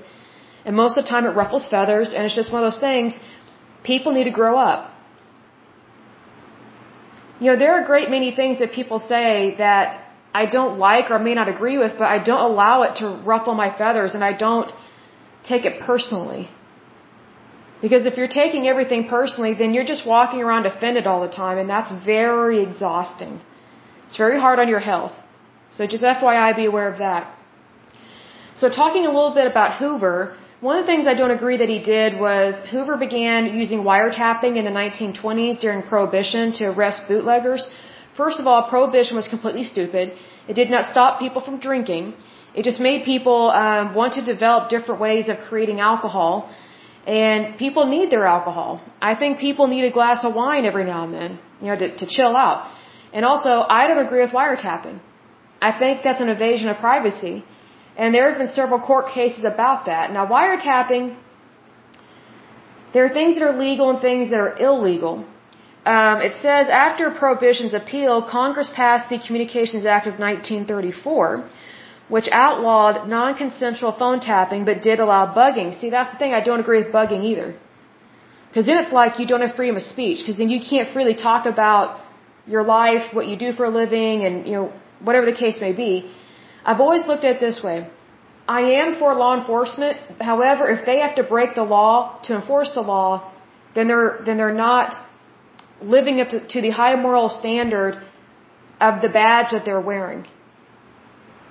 and 0.65 0.75
most 0.75 0.97
of 0.97 1.03
the 1.03 1.09
time 1.09 1.25
it 1.25 1.35
ruffles 1.41 1.67
feathers, 1.67 2.13
and 2.13 2.25
it's 2.25 2.35
just 2.35 2.51
one 2.51 2.63
of 2.63 2.67
those 2.71 2.81
things. 2.89 3.19
People 3.83 4.11
need 4.13 4.25
to 4.25 4.31
grow 4.31 4.57
up. 4.57 4.91
You 7.39 7.47
know, 7.51 7.57
there 7.57 7.73
are 7.75 7.83
a 7.83 7.85
great 7.85 8.09
many 8.09 8.31
things 8.39 8.59
that 8.59 8.71
people 8.71 8.99
say 8.99 9.55
that 9.57 10.05
I 10.33 10.45
don't 10.45 10.77
like 10.77 11.09
or 11.11 11.19
may 11.19 11.33
not 11.33 11.49
agree 11.49 11.77
with, 11.77 11.93
but 11.97 12.07
I 12.15 12.19
don't 12.23 12.45
allow 12.51 12.83
it 12.83 12.97
to 12.97 13.07
ruffle 13.31 13.55
my 13.55 13.69
feathers 13.75 14.13
and 14.15 14.23
I 14.23 14.33
don't 14.33 14.71
take 15.43 15.65
it 15.65 15.81
personally. 15.81 16.49
Because 17.81 18.05
if 18.05 18.15
you're 18.17 18.35
taking 18.43 18.67
everything 18.67 19.07
personally, 19.07 19.53
then 19.55 19.73
you're 19.73 19.89
just 19.95 20.05
walking 20.05 20.41
around 20.41 20.67
offended 20.67 21.07
all 21.07 21.21
the 21.21 21.33
time 21.43 21.57
and 21.57 21.67
that's 21.67 21.91
very 22.05 22.61
exhausting. 22.61 23.41
It's 24.05 24.17
very 24.17 24.39
hard 24.39 24.59
on 24.59 24.67
your 24.69 24.83
health. 24.91 25.13
So 25.71 25.87
just 25.87 26.03
FYI, 26.03 26.55
be 26.55 26.65
aware 26.65 26.89
of 26.91 26.99
that. 26.99 27.33
So 28.55 28.69
talking 28.69 29.05
a 29.05 29.11
little 29.17 29.33
bit 29.33 29.47
about 29.47 29.77
Hoover, 29.77 30.37
one 30.67 30.77
of 30.77 30.83
the 30.85 30.91
things 30.91 31.07
I 31.13 31.15
don't 31.21 31.35
agree 31.39 31.57
that 31.57 31.69
he 31.75 31.79
did 31.95 32.19
was 32.19 32.55
Hoover 32.71 32.97
began 32.97 33.47
using 33.61 33.79
wiretapping 33.91 34.57
in 34.59 34.63
the 34.69 34.75
1920s 34.81 35.59
during 35.59 35.81
Prohibition 35.93 36.53
to 36.59 36.63
arrest 36.71 37.07
bootleggers 37.09 37.63
First 38.21 38.39
of 38.41 38.47
all, 38.47 38.61
prohibition 38.69 39.15
was 39.15 39.27
completely 39.27 39.63
stupid. 39.63 40.13
It 40.47 40.55
did 40.61 40.69
not 40.69 40.85
stop 40.93 41.19
people 41.19 41.41
from 41.47 41.59
drinking. 41.59 42.13
It 42.53 42.63
just 42.69 42.79
made 42.79 43.05
people 43.05 43.49
um, 43.51 43.95
want 43.95 44.13
to 44.19 44.23
develop 44.33 44.69
different 44.69 44.99
ways 44.99 45.29
of 45.29 45.37
creating 45.49 45.79
alcohol. 45.79 46.33
And 47.07 47.57
people 47.57 47.85
need 47.95 48.11
their 48.11 48.25
alcohol. 48.25 48.81
I 49.01 49.15
think 49.15 49.39
people 49.39 49.67
need 49.67 49.85
a 49.85 49.93
glass 49.99 50.25
of 50.25 50.35
wine 50.35 50.65
every 50.65 50.83
now 50.83 51.05
and 51.05 51.13
then, 51.13 51.39
you 51.61 51.67
know, 51.67 51.77
to, 51.83 51.87
to 52.01 52.05
chill 52.05 52.35
out. 52.35 52.69
And 53.13 53.25
also, 53.25 53.53
I 53.77 53.87
don't 53.87 54.05
agree 54.05 54.21
with 54.21 54.31
wiretapping. 54.31 54.99
I 55.61 55.71
think 55.79 56.03
that's 56.03 56.21
an 56.21 56.29
invasion 56.29 56.69
of 56.69 56.77
privacy. 56.77 57.43
And 57.97 58.15
there 58.15 58.29
have 58.29 58.37
been 58.37 58.53
several 58.61 58.79
court 58.79 59.07
cases 59.09 59.43
about 59.43 59.85
that. 59.85 60.11
Now, 60.11 60.25
wiretapping, 60.27 61.15
there 62.93 63.05
are 63.05 63.13
things 63.19 63.35
that 63.35 63.43
are 63.43 63.57
legal 63.57 63.89
and 63.89 64.01
things 64.01 64.31
that 64.31 64.39
are 64.39 64.57
illegal 64.57 65.25
um, 65.85 66.21
it 66.21 66.33
says 66.41 66.67
after 66.69 67.09
Prohibition's 67.09 67.73
appeal, 67.73 68.21
Congress 68.21 68.69
passed 68.75 69.09
the 69.09 69.17
Communications 69.17 69.85
Act 69.85 70.05
of 70.05 70.19
1934, 70.19 71.49
which 72.07 72.27
outlawed 72.31 73.09
non-consensual 73.09 73.93
phone 73.93 74.19
tapping 74.19 74.63
but 74.63 74.83
did 74.83 74.99
allow 74.99 75.33
bugging. 75.33 75.73
See, 75.79 75.89
that's 75.89 76.11
the 76.13 76.19
thing. 76.19 76.33
I 76.33 76.41
don't 76.41 76.59
agree 76.59 76.83
with 76.83 76.93
bugging 76.93 77.23
either. 77.23 77.55
Because 78.47 78.67
then 78.67 78.77
it's 78.77 78.91
like 78.91 79.17
you 79.17 79.25
don't 79.25 79.41
have 79.41 79.55
freedom 79.55 79.75
of 79.75 79.81
speech. 79.81 80.19
Because 80.19 80.37
then 80.37 80.49
you 80.49 80.61
can't 80.61 80.93
freely 80.93 81.15
talk 81.15 81.47
about 81.47 81.99
your 82.45 82.63
life, 82.63 83.13
what 83.13 83.27
you 83.27 83.35
do 83.35 83.51
for 83.51 83.65
a 83.65 83.69
living, 83.69 84.23
and 84.23 84.45
you 84.45 84.53
know 84.53 84.73
whatever 84.99 85.25
the 85.25 85.37
case 85.43 85.59
may 85.59 85.73
be. 85.73 86.11
I've 86.65 86.81
always 86.81 87.05
looked 87.07 87.25
at 87.25 87.37
it 87.37 87.39
this 87.39 87.63
way. 87.63 87.89
I 88.47 88.61
am 88.81 88.95
for 88.99 89.13
law 89.15 89.33
enforcement. 89.39 89.97
However, 90.19 90.69
if 90.69 90.85
they 90.85 90.99
have 90.99 91.15
to 91.15 91.23
break 91.23 91.55
the 91.55 91.63
law 91.63 92.19
to 92.23 92.35
enforce 92.35 92.71
the 92.73 92.81
law, 92.81 93.31
then 93.75 93.87
they're 93.87 94.19
then 94.25 94.37
they're 94.37 94.59
not 94.69 94.93
living 95.81 96.19
up 96.21 96.29
to, 96.29 96.39
to 96.53 96.61
the 96.61 96.71
high 96.81 96.95
moral 96.95 97.29
standard 97.29 97.93
of 98.79 99.01
the 99.01 99.09
badge 99.09 99.51
that 99.51 99.63
they're 99.65 99.85
wearing. 99.93 100.25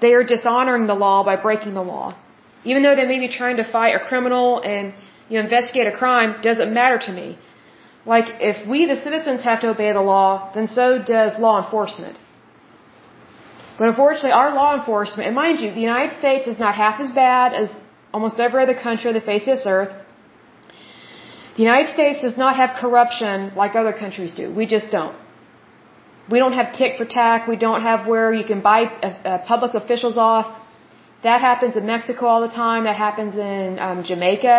They 0.00 0.12
are 0.14 0.24
dishonoring 0.24 0.86
the 0.86 0.94
law 0.94 1.24
by 1.24 1.36
breaking 1.36 1.74
the 1.74 1.82
law. 1.82 2.06
Even 2.64 2.82
though 2.82 2.96
they 2.96 3.06
may 3.06 3.18
be 3.18 3.28
trying 3.28 3.56
to 3.56 3.64
fight 3.76 3.94
a 3.94 4.00
criminal 4.10 4.60
and 4.60 4.94
you 5.28 5.36
know, 5.36 5.44
investigate 5.44 5.86
a 5.86 5.96
crime, 6.02 6.40
doesn't 6.42 6.72
matter 6.72 6.98
to 7.06 7.12
me. 7.12 7.38
Like, 8.04 8.28
if 8.40 8.66
we, 8.66 8.86
the 8.86 8.96
citizens, 8.96 9.42
have 9.44 9.60
to 9.60 9.68
obey 9.68 9.92
the 9.92 10.00
law, 10.00 10.50
then 10.54 10.66
so 10.66 10.86
does 10.98 11.38
law 11.38 11.62
enforcement. 11.62 12.18
But 13.80 13.88
unfortunately, 13.88 14.32
our 14.42 14.50
law 14.54 14.70
enforcement, 14.78 15.26
and 15.28 15.34
mind 15.34 15.60
you, 15.60 15.68
the 15.76 15.86
United 15.90 16.12
States 16.22 16.46
is 16.52 16.58
not 16.64 16.74
half 16.74 16.96
as 17.04 17.10
bad 17.10 17.54
as 17.60 17.68
almost 18.12 18.38
every 18.46 18.62
other 18.64 18.78
country 18.86 19.06
on 19.12 19.14
the 19.20 19.26
face 19.30 19.44
of 19.48 19.52
this 19.56 19.66
earth. 19.74 19.92
The 21.56 21.62
United 21.62 21.88
States 21.94 22.20
does 22.26 22.36
not 22.36 22.56
have 22.56 22.70
corruption 22.82 23.36
like 23.62 23.76
other 23.82 23.94
countries 24.02 24.34
do. 24.40 24.52
We 24.60 24.66
just 24.74 24.90
don't. 24.96 25.16
We 26.32 26.38
don't 26.42 26.56
have 26.60 26.68
tick 26.80 26.98
for 26.98 27.06
tack. 27.06 27.48
We 27.54 27.56
don't 27.66 27.82
have 27.90 28.06
where 28.12 28.28
you 28.40 28.44
can 28.52 28.60
buy 28.60 28.80
uh, 28.84 29.06
uh, 29.06 29.38
public 29.52 29.72
officials 29.82 30.18
off. 30.18 30.46
That 31.22 31.40
happens 31.40 31.74
in 31.80 31.86
Mexico 31.86 32.26
all 32.26 32.42
the 32.48 32.54
time. 32.64 32.84
That 32.84 32.96
happens 33.06 33.34
in 33.34 33.78
um, 33.78 34.04
Jamaica, 34.04 34.56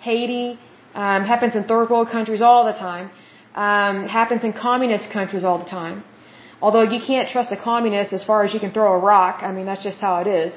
Haiti. 0.00 0.58
Um, 0.94 1.24
happens 1.34 1.56
in 1.56 1.64
third 1.64 1.88
world 1.88 2.08
countries 2.16 2.42
all 2.42 2.66
the 2.70 2.78
time. 2.88 3.10
Um, 3.54 4.06
happens 4.20 4.44
in 4.44 4.52
communist 4.52 5.10
countries 5.10 5.42
all 5.42 5.58
the 5.58 5.70
time. 5.80 6.04
Although 6.64 6.86
you 6.94 7.00
can't 7.10 7.28
trust 7.34 7.50
a 7.56 7.60
communist 7.70 8.12
as 8.18 8.22
far 8.30 8.38
as 8.44 8.54
you 8.54 8.60
can 8.64 8.72
throw 8.76 8.90
a 8.98 9.00
rock. 9.12 9.42
I 9.48 9.50
mean, 9.56 9.66
that's 9.70 9.84
just 9.90 10.00
how 10.06 10.14
it 10.24 10.28
is. 10.42 10.52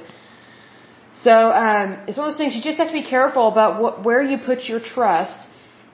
So 1.25 1.33
um, 1.65 1.88
it's 2.07 2.17
one 2.17 2.27
of 2.27 2.33
those 2.33 2.41
things 2.43 2.55
you 2.55 2.62
just 2.62 2.77
have 2.81 2.91
to 2.93 3.00
be 3.01 3.07
careful 3.15 3.47
about 3.47 3.81
what, 3.81 4.03
where 4.07 4.21
you 4.31 4.38
put 4.38 4.65
your 4.71 4.81
trust 4.93 5.38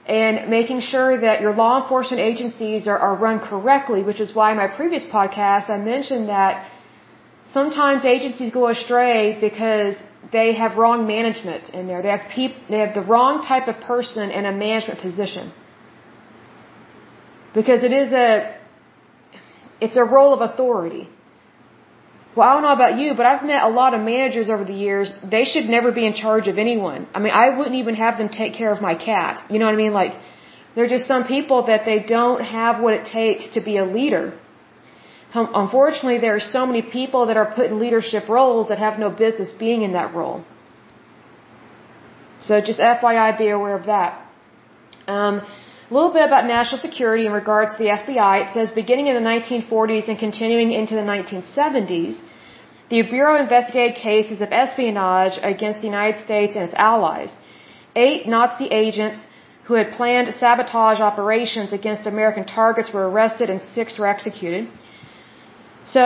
and 0.06 0.50
making 0.50 0.80
sure 0.80 1.10
that 1.26 1.40
your 1.40 1.54
law 1.54 1.74
enforcement 1.82 2.20
agencies 2.20 2.88
are, 2.88 2.98
are 2.98 3.14
run 3.16 3.38
correctly, 3.38 4.02
which 4.02 4.20
is 4.20 4.34
why 4.34 4.50
in 4.50 4.56
my 4.56 4.66
previous 4.66 5.04
podcast 5.04 5.70
I 5.70 5.78
mentioned 5.78 6.28
that 6.28 6.68
sometimes 7.52 8.04
agencies 8.04 8.52
go 8.52 8.68
astray 8.68 9.38
because 9.40 9.94
they 10.32 10.54
have 10.54 10.76
wrong 10.76 11.06
management 11.06 11.70
in 11.70 11.86
there. 11.86 12.02
They 12.02 12.08
have 12.16 12.26
peop- 12.34 12.68
they 12.68 12.80
have 12.84 12.94
the 12.94 13.02
wrong 13.12 13.42
type 13.42 13.68
of 13.68 13.80
person 13.80 14.30
in 14.30 14.44
a 14.44 14.52
management 14.52 15.00
position. 15.00 15.52
Because 17.54 17.84
it 17.84 17.92
is 17.92 18.12
a 18.12 18.56
it's 19.84 19.98
a 20.04 20.06
role 20.16 20.32
of 20.36 20.40
authority. 20.48 21.04
Well, 22.34 22.48
I 22.48 22.50
don't 22.54 22.64
know 22.68 22.76
about 22.80 22.94
you, 23.00 23.08
but 23.18 23.26
I've 23.30 23.44
met 23.52 23.62
a 23.70 23.72
lot 23.80 23.90
of 23.96 24.00
managers 24.00 24.48
over 24.54 24.64
the 24.72 24.78
years. 24.86 25.12
They 25.36 25.44
should 25.44 25.66
never 25.76 25.90
be 25.92 26.04
in 26.10 26.14
charge 26.14 26.46
of 26.52 26.56
anyone. 26.66 27.06
I 27.14 27.18
mean, 27.24 27.34
I 27.44 27.46
wouldn't 27.56 27.76
even 27.82 27.94
have 28.04 28.16
them 28.20 28.30
take 28.42 28.54
care 28.60 28.72
of 28.76 28.80
my 28.80 28.94
cat. 28.94 29.42
You 29.50 29.58
know 29.58 29.66
what 29.66 29.74
I 29.78 29.82
mean? 29.84 29.92
Like, 30.02 30.14
there 30.74 30.84
are 30.86 30.92
just 30.96 31.06
some 31.14 31.24
people 31.34 31.58
that 31.70 31.84
they 31.84 31.98
don't 31.98 32.42
have 32.42 32.80
what 32.84 32.94
it 32.98 33.04
takes 33.18 33.48
to 33.56 33.60
be 33.60 33.76
a 33.76 33.84
leader. 33.98 34.24
Unfortunately, 35.34 36.18
there 36.24 36.34
are 36.36 36.46
so 36.56 36.64
many 36.70 36.82
people 36.82 37.26
that 37.26 37.36
are 37.42 37.50
put 37.58 37.66
in 37.70 37.78
leadership 37.84 38.28
roles 38.28 38.68
that 38.70 38.78
have 38.78 38.98
no 38.98 39.10
business 39.10 39.50
being 39.66 39.82
in 39.82 39.92
that 39.92 40.14
role. 40.14 40.44
So 42.48 42.60
just 42.60 42.80
FYI, 42.80 43.38
be 43.38 43.48
aware 43.48 43.76
of 43.76 43.86
that. 43.86 44.10
Um, 45.06 45.42
a 45.92 45.94
little 45.98 46.14
bit 46.18 46.26
about 46.30 46.44
national 46.58 46.80
security 46.88 47.24
in 47.30 47.32
regards 47.40 47.70
to 47.76 47.78
the 47.84 47.90
FBI. 48.00 48.34
It 48.44 48.50
says 48.54 48.70
beginning 48.82 49.08
in 49.10 49.14
the 49.20 49.26
1940s 49.32 50.06
and 50.10 50.18
continuing 50.26 50.70
into 50.80 50.94
the 51.00 51.06
1970s, 51.14 52.14
the 52.92 53.02
Bureau 53.14 53.34
investigated 53.44 53.96
cases 54.08 54.38
of 54.44 54.48
espionage 54.62 55.36
against 55.52 55.82
the 55.82 55.88
United 55.94 56.18
States 56.26 56.52
and 56.56 56.64
its 56.68 56.76
allies. 56.90 57.30
Eight 58.06 58.26
Nazi 58.34 58.68
agents 58.84 59.20
who 59.66 59.74
had 59.80 59.92
planned 59.98 60.28
sabotage 60.42 61.00
operations 61.10 61.74
against 61.78 62.06
American 62.14 62.44
targets 62.60 62.88
were 62.94 63.06
arrested 63.10 63.50
and 63.50 63.60
six 63.76 63.98
were 63.98 64.08
executed. 64.14 64.70
So, 65.84 66.04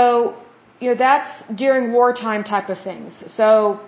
you 0.81 0.89
know, 0.91 0.99
that's 1.07 1.33
during 1.65 1.93
wartime 1.93 2.43
type 2.55 2.69
of 2.75 2.81
things. 2.89 3.13
So, 3.41 3.81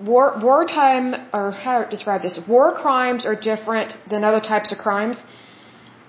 war 0.00 0.38
wartime 0.42 1.14
or 1.32 1.50
how 1.50 1.82
to 1.82 1.88
describe 1.88 2.22
this 2.22 2.38
war 2.48 2.72
crimes 2.74 3.26
are 3.26 3.36
different 3.36 3.96
than 4.08 4.24
other 4.24 4.40
types 4.40 4.72
of 4.72 4.78
crimes. 4.78 5.22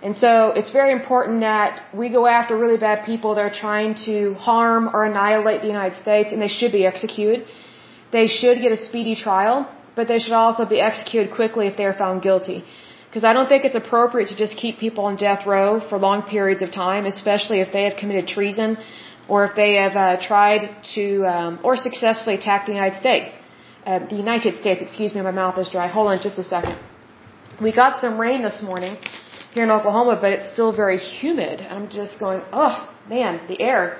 And 0.01 0.15
so 0.15 0.31
it's 0.59 0.71
very 0.71 0.93
important 0.93 1.41
that 1.41 1.83
we 1.93 2.09
go 2.09 2.25
after 2.25 2.57
really 2.57 2.77
bad 2.77 3.05
people 3.05 3.35
that 3.35 3.45
are 3.49 3.57
trying 3.65 3.93
to 4.05 4.33
harm 4.33 4.89
or 4.93 5.05
annihilate 5.05 5.61
the 5.61 5.67
United 5.67 5.97
States 5.97 6.31
and 6.31 6.41
they 6.41 6.47
should 6.47 6.71
be 6.71 6.85
executed. 6.85 7.45
They 8.11 8.27
should 8.27 8.61
get 8.61 8.71
a 8.71 8.77
speedy 8.77 9.15
trial 9.15 9.69
but 9.95 10.07
they 10.07 10.19
should 10.19 10.37
also 10.43 10.65
be 10.65 10.79
executed 10.79 11.35
quickly 11.35 11.67
if 11.67 11.75
they 11.75 11.85
are 11.85 11.93
found 11.93 12.21
guilty. 12.21 12.63
Because 13.07 13.25
I 13.25 13.33
don't 13.33 13.49
think 13.49 13.65
it's 13.65 13.75
appropriate 13.75 14.29
to 14.29 14.37
just 14.37 14.55
keep 14.55 14.77
people 14.79 15.03
on 15.03 15.17
death 15.17 15.45
row 15.45 15.81
for 15.87 15.97
long 15.97 16.23
periods 16.23 16.61
of 16.61 16.71
time 16.71 17.05
especially 17.05 17.59
if 17.59 17.73
they 17.73 17.83
have 17.83 17.97
committed 17.97 18.27
treason 18.27 18.77
or 19.27 19.45
if 19.45 19.53
they 19.55 19.73
have 19.75 19.95
uh, 19.95 20.17
tried 20.29 20.63
to 20.95 21.25
um, 21.25 21.59
or 21.61 21.75
successfully 21.75 22.35
attack 22.35 22.65
the 22.65 22.71
United 22.71 22.97
States 22.99 23.29
uh, 23.85 23.99
the 24.07 24.15
United 24.15 24.59
States, 24.61 24.81
excuse 24.81 25.13
me, 25.15 25.21
my 25.21 25.31
mouth 25.31 25.57
is 25.57 25.69
dry. 25.69 25.87
Hold 25.87 26.07
on 26.07 26.21
just 26.21 26.37
a 26.37 26.43
second. 26.43 26.77
We 27.61 27.71
got 27.73 27.99
some 27.99 28.19
rain 28.19 28.41
this 28.43 28.61
morning 28.61 28.97
here 29.53 29.63
in 29.63 29.71
Oklahoma, 29.71 30.17
but 30.21 30.33
it's 30.33 30.49
still 30.51 30.71
very 30.71 30.97
humid. 30.97 31.61
I'm 31.61 31.89
just 31.89 32.19
going, 32.19 32.41
oh 32.53 32.89
man, 33.07 33.41
the 33.47 33.61
air. 33.61 33.99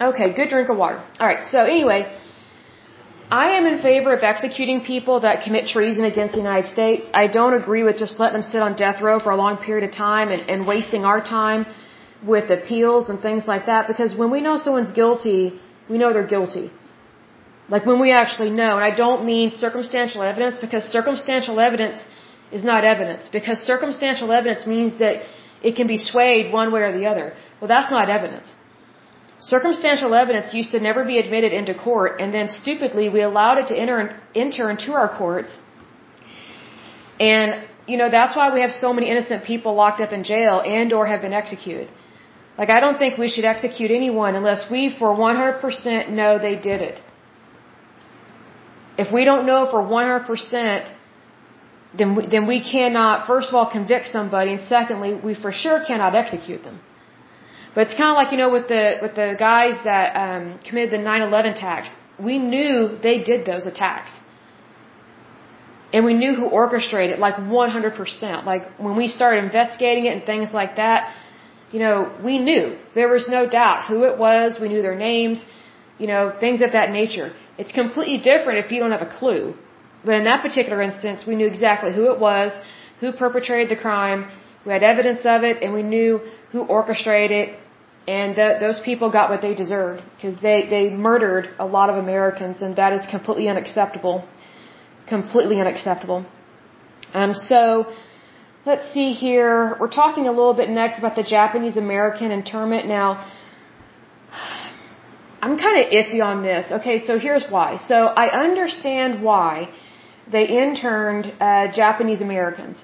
Okay, 0.00 0.34
good 0.34 0.50
drink 0.50 0.68
of 0.68 0.76
water. 0.76 1.02
Alright, 1.18 1.46
so 1.46 1.60
anyway, 1.64 2.00
I 3.30 3.56
am 3.58 3.66
in 3.66 3.80
favor 3.80 4.14
of 4.14 4.22
executing 4.22 4.84
people 4.84 5.20
that 5.20 5.42
commit 5.42 5.68
treason 5.68 6.04
against 6.04 6.34
the 6.34 6.40
United 6.40 6.68
States. 6.70 7.08
I 7.14 7.26
don't 7.28 7.54
agree 7.54 7.82
with 7.82 7.96
just 7.96 8.20
letting 8.20 8.34
them 8.34 8.42
sit 8.42 8.60
on 8.60 8.76
death 8.76 9.00
row 9.00 9.18
for 9.20 9.30
a 9.30 9.36
long 9.36 9.56
period 9.56 9.88
of 9.88 9.94
time 9.94 10.28
and, 10.30 10.48
and 10.50 10.66
wasting 10.66 11.04
our 11.04 11.22
time 11.22 11.66
with 12.32 12.50
appeals 12.50 13.08
and 13.08 13.20
things 13.20 13.46
like 13.52 13.66
that 13.66 13.86
because 13.92 14.16
when 14.20 14.30
we 14.30 14.40
know 14.46 14.56
someone's 14.56 14.92
guilty, 14.92 15.42
we 15.90 15.98
know 15.98 16.12
they're 16.12 16.32
guilty. 16.36 16.70
Like 17.68 17.84
when 17.90 18.00
we 18.00 18.10
actually 18.12 18.50
know, 18.50 18.72
and 18.78 18.84
I 18.90 18.94
don't 19.04 19.24
mean 19.24 19.50
circumstantial 19.52 20.22
evidence 20.22 20.58
because 20.58 20.84
circumstantial 20.84 21.58
evidence 21.60 22.08
is 22.52 22.62
not 22.64 22.84
evidence 22.84 23.28
because 23.28 23.58
circumstantial 23.72 24.30
evidence 24.32 24.66
means 24.66 24.98
that 24.98 25.24
it 25.62 25.74
can 25.74 25.86
be 25.86 25.98
swayed 25.98 26.52
one 26.52 26.70
way 26.72 26.82
or 26.82 26.92
the 26.98 27.06
other. 27.06 27.34
Well, 27.60 27.68
that's 27.68 27.90
not 27.90 28.08
evidence. 28.08 28.54
Circumstantial 29.38 30.14
evidence 30.14 30.54
used 30.54 30.70
to 30.70 30.80
never 30.80 31.04
be 31.04 31.18
admitted 31.18 31.52
into 31.52 31.74
court 31.74 32.20
and 32.20 32.32
then 32.32 32.48
stupidly 32.48 33.08
we 33.08 33.20
allowed 33.20 33.58
it 33.58 33.66
to 33.68 33.76
enter, 33.76 33.98
enter 34.34 34.70
into 34.70 34.92
our 34.92 35.08
courts. 35.18 35.58
And, 37.18 37.64
you 37.86 37.96
know, 37.96 38.10
that's 38.10 38.36
why 38.36 38.52
we 38.54 38.60
have 38.60 38.70
so 38.70 38.92
many 38.92 39.10
innocent 39.10 39.44
people 39.44 39.74
locked 39.74 40.00
up 40.00 40.12
in 40.12 40.22
jail 40.24 40.62
and 40.64 40.92
or 40.92 41.06
have 41.06 41.20
been 41.20 41.32
executed. 41.32 41.88
Like, 42.58 42.70
I 42.70 42.80
don't 42.80 42.98
think 42.98 43.18
we 43.18 43.28
should 43.28 43.44
execute 43.44 43.90
anyone 43.90 44.34
unless 44.34 44.70
we 44.70 44.94
for 44.98 45.08
100% 45.08 46.08
know 46.10 46.38
they 46.38 46.56
did 46.56 46.80
it. 46.80 47.02
If 48.96 49.12
we 49.12 49.24
don't 49.24 49.44
know 49.46 49.66
for 49.70 49.80
100%, 49.82 50.92
then 51.98 52.14
we, 52.16 52.26
then 52.26 52.46
we 52.46 52.58
cannot, 52.72 53.26
first 53.26 53.48
of 53.50 53.54
all, 53.54 53.70
convict 53.70 54.06
somebody, 54.06 54.52
and 54.52 54.62
secondly, 54.62 55.14
we 55.14 55.34
for 55.34 55.52
sure 55.52 55.84
cannot 55.86 56.14
execute 56.14 56.62
them. 56.62 56.80
But 57.74 57.88
it's 57.88 57.96
kind 58.00 58.10
of 58.12 58.16
like, 58.20 58.32
you 58.32 58.38
know, 58.38 58.50
with 58.50 58.68
the, 58.68 58.98
with 59.02 59.14
the 59.14 59.36
guys 59.38 59.74
that, 59.84 60.16
um, 60.16 60.58
committed 60.66 60.90
the 60.92 61.02
9-11 61.04 61.52
attacks. 61.56 61.90
We 62.18 62.38
knew 62.38 62.98
they 63.02 63.22
did 63.22 63.44
those 63.44 63.66
attacks. 63.66 64.12
And 65.92 66.04
we 66.04 66.14
knew 66.14 66.34
who 66.34 66.46
orchestrated, 66.46 67.16
it, 67.16 67.18
like 67.18 67.36
100%. 67.36 68.44
Like, 68.44 68.64
when 68.78 68.96
we 68.96 69.08
started 69.08 69.44
investigating 69.44 70.06
it 70.06 70.16
and 70.16 70.24
things 70.24 70.54
like 70.54 70.76
that, 70.76 71.12
you 71.72 71.80
know, 71.80 72.12
we 72.24 72.38
knew. 72.38 72.76
There 72.94 73.08
was 73.08 73.28
no 73.28 73.48
doubt 73.48 73.86
who 73.88 74.04
it 74.04 74.18
was. 74.18 74.60
We 74.60 74.68
knew 74.68 74.82
their 74.82 74.94
names, 74.96 75.44
you 75.98 76.06
know, 76.06 76.32
things 76.38 76.60
of 76.60 76.72
that 76.72 76.90
nature. 76.90 77.32
It's 77.58 77.72
completely 77.72 78.18
different 78.18 78.64
if 78.64 78.70
you 78.72 78.78
don't 78.80 78.92
have 78.92 79.06
a 79.10 79.12
clue. 79.18 79.54
But 80.04 80.14
in 80.14 80.24
that 80.24 80.42
particular 80.42 80.80
instance, 80.82 81.26
we 81.26 81.34
knew 81.34 81.46
exactly 81.46 81.92
who 81.92 82.12
it 82.12 82.20
was, 82.20 82.52
who 83.00 83.12
perpetrated 83.12 83.68
the 83.76 83.80
crime. 83.80 84.30
We 84.64 84.72
had 84.72 84.82
evidence 84.82 85.26
of 85.26 85.42
it, 85.42 85.62
and 85.62 85.72
we 85.74 85.82
knew 85.82 86.20
who 86.52 86.62
orchestrated 86.62 87.32
it. 87.48 87.58
And 88.06 88.36
th- 88.36 88.60
those 88.60 88.78
people 88.80 89.10
got 89.10 89.30
what 89.30 89.42
they 89.42 89.54
deserved 89.54 90.02
because 90.14 90.40
they, 90.40 90.66
they 90.70 90.90
murdered 90.90 91.48
a 91.58 91.66
lot 91.66 91.90
of 91.90 91.96
Americans, 91.96 92.62
and 92.62 92.76
that 92.76 92.92
is 92.92 93.04
completely 93.06 93.48
unacceptable. 93.48 94.24
Completely 95.08 95.60
unacceptable. 95.60 96.24
Um, 97.12 97.34
so, 97.34 97.86
Let's 98.70 98.86
see 98.92 99.10
here. 99.12 99.76
We're 99.78 99.96
talking 100.02 100.24
a 100.26 100.32
little 100.38 100.56
bit 100.60 100.68
next 100.68 100.98
about 100.98 101.14
the 101.14 101.22
Japanese 101.22 101.76
American 101.76 102.32
internment. 102.32 102.88
Now, 102.88 103.08
I'm 105.40 105.56
kind 105.56 105.76
of 105.82 105.84
iffy 105.98 106.20
on 106.30 106.42
this. 106.42 106.72
Okay, 106.78 106.98
so 106.98 107.16
here's 107.26 107.46
why. 107.48 107.76
So 107.76 107.98
I 108.22 108.26
understand 108.46 109.22
why 109.22 109.68
they 110.32 110.44
interned 110.64 111.32
uh, 111.40 111.68
Japanese 111.82 112.20
Americans. 112.20 112.76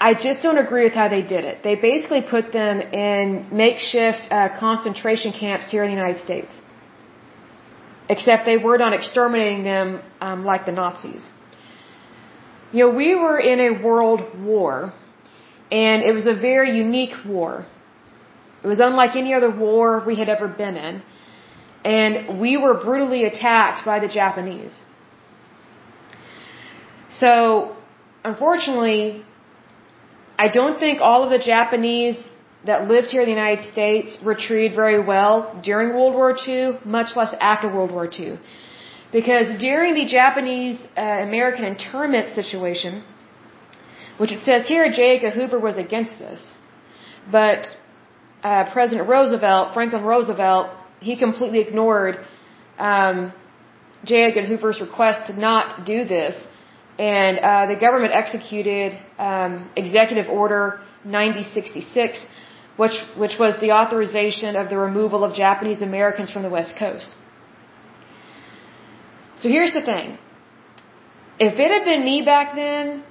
I 0.00 0.14
just 0.14 0.44
don't 0.44 0.58
agree 0.58 0.84
with 0.84 0.96
how 1.02 1.08
they 1.08 1.22
did 1.22 1.44
it. 1.44 1.64
They 1.64 1.74
basically 1.74 2.22
put 2.22 2.52
them 2.52 2.80
in 3.06 3.48
makeshift 3.50 4.22
uh, 4.30 4.48
concentration 4.60 5.32
camps 5.32 5.68
here 5.72 5.82
in 5.82 5.90
the 5.90 5.96
United 6.02 6.20
States. 6.28 6.52
Except 8.08 8.46
they 8.46 8.58
were 8.58 8.78
not 8.78 8.92
exterminating 8.92 9.64
them 9.64 10.02
um, 10.20 10.44
like 10.44 10.66
the 10.66 10.76
Nazis. 10.82 11.24
You 12.74 12.80
know, 12.84 12.94
we 13.02 13.14
were 13.14 13.38
in 13.38 13.60
a 13.60 13.70
world 13.86 14.20
war, 14.52 14.92
and 15.70 16.02
it 16.02 16.12
was 16.12 16.26
a 16.26 16.34
very 16.34 16.70
unique 16.76 17.14
war. 17.24 17.66
It 18.64 18.66
was 18.66 18.80
unlike 18.80 19.14
any 19.14 19.32
other 19.38 19.50
war 19.66 20.02
we 20.04 20.16
had 20.16 20.28
ever 20.28 20.48
been 20.48 20.76
in. 20.88 21.02
And 21.84 22.40
we 22.40 22.56
were 22.56 22.74
brutally 22.86 23.22
attacked 23.30 23.84
by 23.90 24.00
the 24.04 24.08
Japanese. 24.08 24.82
So, 27.10 27.76
unfortunately, 28.24 29.24
I 30.36 30.48
don't 30.48 30.80
think 30.80 31.00
all 31.00 31.22
of 31.22 31.30
the 31.30 31.42
Japanese 31.52 32.24
that 32.66 32.88
lived 32.88 33.08
here 33.12 33.22
in 33.22 33.28
the 33.28 33.36
United 33.40 33.64
States 33.70 34.18
were 34.24 34.34
treated 34.34 34.74
very 34.74 34.98
well 35.12 35.36
during 35.62 35.94
World 35.94 36.14
War 36.14 36.36
II, 36.48 36.78
much 36.84 37.14
less 37.14 37.32
after 37.40 37.68
World 37.68 37.92
War 37.92 38.08
II. 38.20 38.38
Because 39.18 39.48
during 39.68 39.92
the 40.00 40.06
Japanese 40.18 40.78
uh, 40.96 41.00
American 41.28 41.64
internment 41.72 42.26
situation, 42.40 42.92
which 44.20 44.32
it 44.36 44.42
says 44.48 44.68
here 44.72 44.84
J. 44.98 45.00
Edgar 45.16 45.32
Hoover 45.38 45.60
was 45.68 45.76
against 45.86 46.14
this, 46.24 46.40
but 47.38 47.60
uh, 48.42 48.62
President 48.72 49.08
Roosevelt, 49.08 49.72
Franklin 49.72 50.04
Roosevelt, 50.12 50.66
he 51.00 51.14
completely 51.26 51.60
ignored 51.66 52.14
um, 52.78 53.32
J. 54.04 54.24
Edgar 54.24 54.44
Hoover's 54.50 54.80
request 54.80 55.20
to 55.28 55.34
not 55.48 55.86
do 55.92 55.98
this 56.16 56.34
and 56.98 57.38
uh, 57.38 57.66
the 57.66 57.76
government 57.76 58.12
executed 58.14 58.98
um, 59.18 59.68
Executive 59.76 60.28
Order 60.28 60.80
9066, 61.04 62.26
which 62.76 62.92
which 63.16 63.36
was 63.38 63.60
the 63.60 63.72
authorization 63.72 64.56
of 64.56 64.70
the 64.70 64.78
removal 64.78 65.24
of 65.24 65.34
Japanese 65.34 65.82
Americans 65.82 66.30
from 66.30 66.42
the 66.42 66.50
West 66.50 66.74
Coast. 66.78 67.14
So 69.36 69.48
here's 69.48 69.74
the 69.78 69.82
thing: 69.82 70.18
if 71.38 71.58
it 71.64 71.70
had 71.76 71.84
been 71.84 72.04
me 72.04 72.22
back 72.32 72.54
then, 72.54 73.02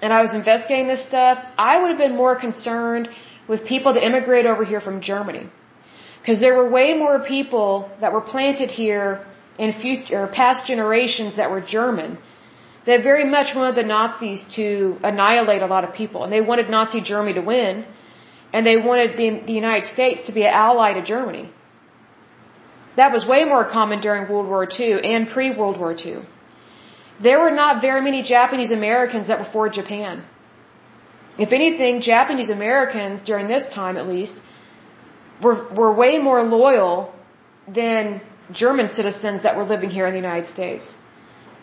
and 0.00 0.12
I 0.12 0.22
was 0.22 0.32
investigating 0.34 0.88
this 0.88 1.04
stuff, 1.06 1.38
I 1.58 1.80
would 1.80 1.90
have 1.94 2.02
been 2.06 2.16
more 2.16 2.36
concerned 2.46 3.08
with 3.48 3.64
people 3.64 3.94
that 3.94 4.04
immigrated 4.10 4.50
over 4.50 4.64
here 4.64 4.80
from 4.80 5.00
Germany, 5.00 5.44
because 6.20 6.40
there 6.40 6.56
were 6.60 6.68
way 6.78 6.88
more 6.94 7.18
people 7.34 7.90
that 8.00 8.12
were 8.12 8.26
planted 8.34 8.70
here 8.70 9.24
in 9.58 9.72
future 9.72 10.28
past 10.40 10.66
generations 10.66 11.36
that 11.36 11.50
were 11.50 11.62
German 11.78 12.18
they 12.86 12.96
very 13.02 13.24
much 13.36 13.48
wanted 13.54 13.74
the 13.74 13.88
Nazis 13.94 14.42
to 14.54 14.96
annihilate 15.02 15.62
a 15.62 15.66
lot 15.66 15.82
of 15.86 15.92
people, 15.92 16.22
and 16.22 16.32
they 16.32 16.40
wanted 16.40 16.70
Nazi 16.70 17.00
Germany 17.00 17.34
to 17.34 17.44
win, 17.54 17.84
and 18.52 18.64
they 18.64 18.76
wanted 18.76 19.16
the, 19.20 19.28
the 19.44 19.52
United 19.52 19.86
States 19.86 20.22
to 20.28 20.32
be 20.32 20.42
an 20.44 20.54
ally 20.66 20.92
to 20.92 21.02
Germany. 21.02 21.52
That 22.96 23.12
was 23.12 23.26
way 23.26 23.44
more 23.44 23.64
common 23.76 24.00
during 24.06 24.22
World 24.30 24.48
War 24.54 24.66
II 24.78 24.92
and 25.14 25.28
pre 25.34 25.46
World 25.58 25.78
War 25.78 25.92
II. 26.06 26.18
There 27.22 27.40
were 27.40 27.54
not 27.62 27.82
very 27.88 28.02
many 28.08 28.22
Japanese 28.22 28.70
Americans 28.70 29.28
that 29.28 29.38
were 29.38 29.50
for 29.56 29.68
Japan. 29.68 30.24
If 31.38 31.52
anything, 31.52 32.00
Japanese 32.00 32.50
Americans, 32.50 33.20
during 33.30 33.46
this 33.54 33.64
time 33.74 33.96
at 33.96 34.06
least, 34.08 34.34
were, 35.42 35.58
were 35.78 35.92
way 35.92 36.18
more 36.18 36.42
loyal 36.42 37.14
than 37.80 38.20
German 38.52 38.88
citizens 38.92 39.42
that 39.42 39.56
were 39.56 39.64
living 39.64 39.90
here 39.90 40.06
in 40.06 40.12
the 40.12 40.22
United 40.28 40.48
States 40.48 40.94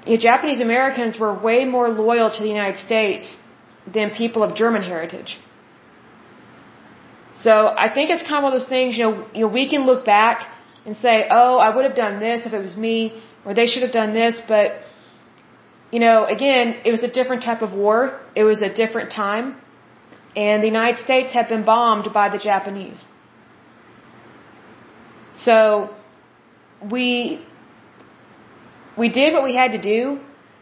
you 0.05 0.15
know, 0.15 0.21
Japanese 0.21 0.59
Americans 0.59 1.17
were 1.17 1.33
way 1.33 1.65
more 1.65 1.89
loyal 1.89 2.29
to 2.29 2.41
the 2.41 2.49
United 2.49 2.79
States 2.79 3.37
than 3.91 4.11
people 4.11 4.43
of 4.43 4.55
German 4.55 4.83
heritage. 4.83 5.37
So 7.35 7.73
I 7.85 7.91
think 7.93 8.09
it's 8.09 8.21
kind 8.21 8.37
of 8.37 8.43
one 8.43 8.53
of 8.53 8.59
those 8.59 8.69
things, 8.69 8.97
you 8.97 9.03
know, 9.03 9.27
you 9.33 9.41
know, 9.41 9.47
we 9.47 9.69
can 9.69 9.85
look 9.85 10.05
back 10.05 10.47
and 10.85 10.95
say, 10.97 11.27
oh, 11.29 11.57
I 11.57 11.73
would 11.73 11.85
have 11.85 11.95
done 11.95 12.19
this 12.19 12.45
if 12.45 12.53
it 12.53 12.59
was 12.59 12.75
me, 12.75 13.21
or 13.45 13.53
they 13.53 13.67
should 13.67 13.83
have 13.83 13.91
done 13.91 14.13
this, 14.13 14.41
but, 14.47 14.79
you 15.91 15.99
know, 15.99 16.25
again, 16.25 16.75
it 16.85 16.91
was 16.91 17.03
a 17.03 17.11
different 17.19 17.43
type 17.43 17.61
of 17.61 17.73
war. 17.73 18.19
It 18.35 18.43
was 18.43 18.61
a 18.61 18.73
different 18.73 19.11
time. 19.11 19.55
And 20.35 20.63
the 20.63 20.67
United 20.67 20.99
States 21.03 21.31
had 21.31 21.47
been 21.47 21.63
bombed 21.63 22.11
by 22.13 22.29
the 22.29 22.37
Japanese. 22.37 23.05
So, 25.35 25.89
we 26.91 27.41
we 28.97 29.09
did 29.09 29.33
what 29.33 29.43
we 29.43 29.55
had 29.55 29.71
to 29.71 29.81
do. 29.81 30.19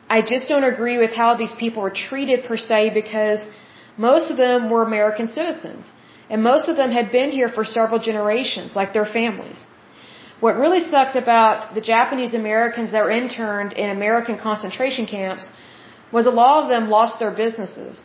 I 0.10 0.22
just 0.22 0.48
don't 0.48 0.63
agree 0.63 0.98
with 0.98 1.12
how 1.12 1.36
these 1.36 1.54
people 1.63 1.82
were 1.84 1.96
treated 2.10 2.46
per 2.46 2.58
se 2.58 2.91
because 2.93 3.46
most 3.98 4.32
of 4.32 4.38
them 4.38 4.69
were 4.69 4.84
American 4.84 5.32
citizens. 5.32 5.91
And 6.30 6.43
most 6.43 6.69
of 6.69 6.78
them 6.78 6.91
had 6.91 7.12
been 7.12 7.32
here 7.32 7.50
for 7.50 7.65
several 7.65 8.00
generations, 8.00 8.76
like 8.76 8.93
their 8.93 9.06
families. 9.06 9.60
What 10.45 10.58
really 10.63 10.80
sucks 10.93 11.15
about 11.23 11.75
the 11.77 11.84
Japanese 11.93 12.34
Americans 12.34 12.91
that 12.93 13.04
were 13.06 13.15
interned 13.23 13.73
in 13.73 13.89
American 13.89 14.38
concentration 14.47 15.06
camps 15.06 15.43
was 16.15 16.25
a 16.25 16.36
lot 16.41 16.63
of 16.63 16.69
them 16.73 16.89
lost 16.89 17.19
their 17.19 17.34
businesses. 17.43 18.04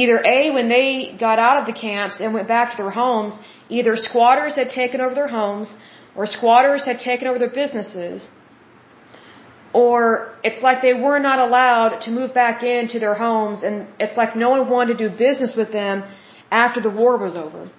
Either 0.00 0.18
A, 0.34 0.50
when 0.56 0.68
they 0.70 0.86
got 1.26 1.38
out 1.46 1.58
of 1.60 1.66
the 1.70 1.78
camps 1.86 2.20
and 2.20 2.32
went 2.32 2.48
back 2.48 2.70
to 2.70 2.76
their 2.82 2.94
homes, 3.02 3.38
either 3.68 3.94
squatters 3.96 4.54
had 4.60 4.70
taken 4.70 5.02
over 5.02 5.14
their 5.14 5.32
homes 5.40 5.74
or 6.16 6.26
squatters 6.26 6.86
had 6.86 6.98
taken 6.98 7.28
over 7.28 7.38
their 7.38 7.54
businesses, 7.62 8.30
or 9.74 10.32
it's 10.42 10.62
like 10.62 10.80
they 10.80 10.94
were 10.94 11.18
not 11.18 11.38
allowed 11.46 12.00
to 12.06 12.10
move 12.10 12.32
back 12.32 12.62
into 12.62 12.98
their 12.98 13.14
homes 13.14 13.62
and 13.62 13.86
it's 14.00 14.16
like 14.16 14.34
no 14.34 14.50
one 14.54 14.68
wanted 14.68 14.96
to 14.96 15.08
do 15.08 15.16
business 15.28 15.54
with 15.56 15.72
them 15.72 16.04
after 16.50 16.80
the 16.80 16.90
war 16.90 17.18
was 17.18 17.36
over. 17.36 17.70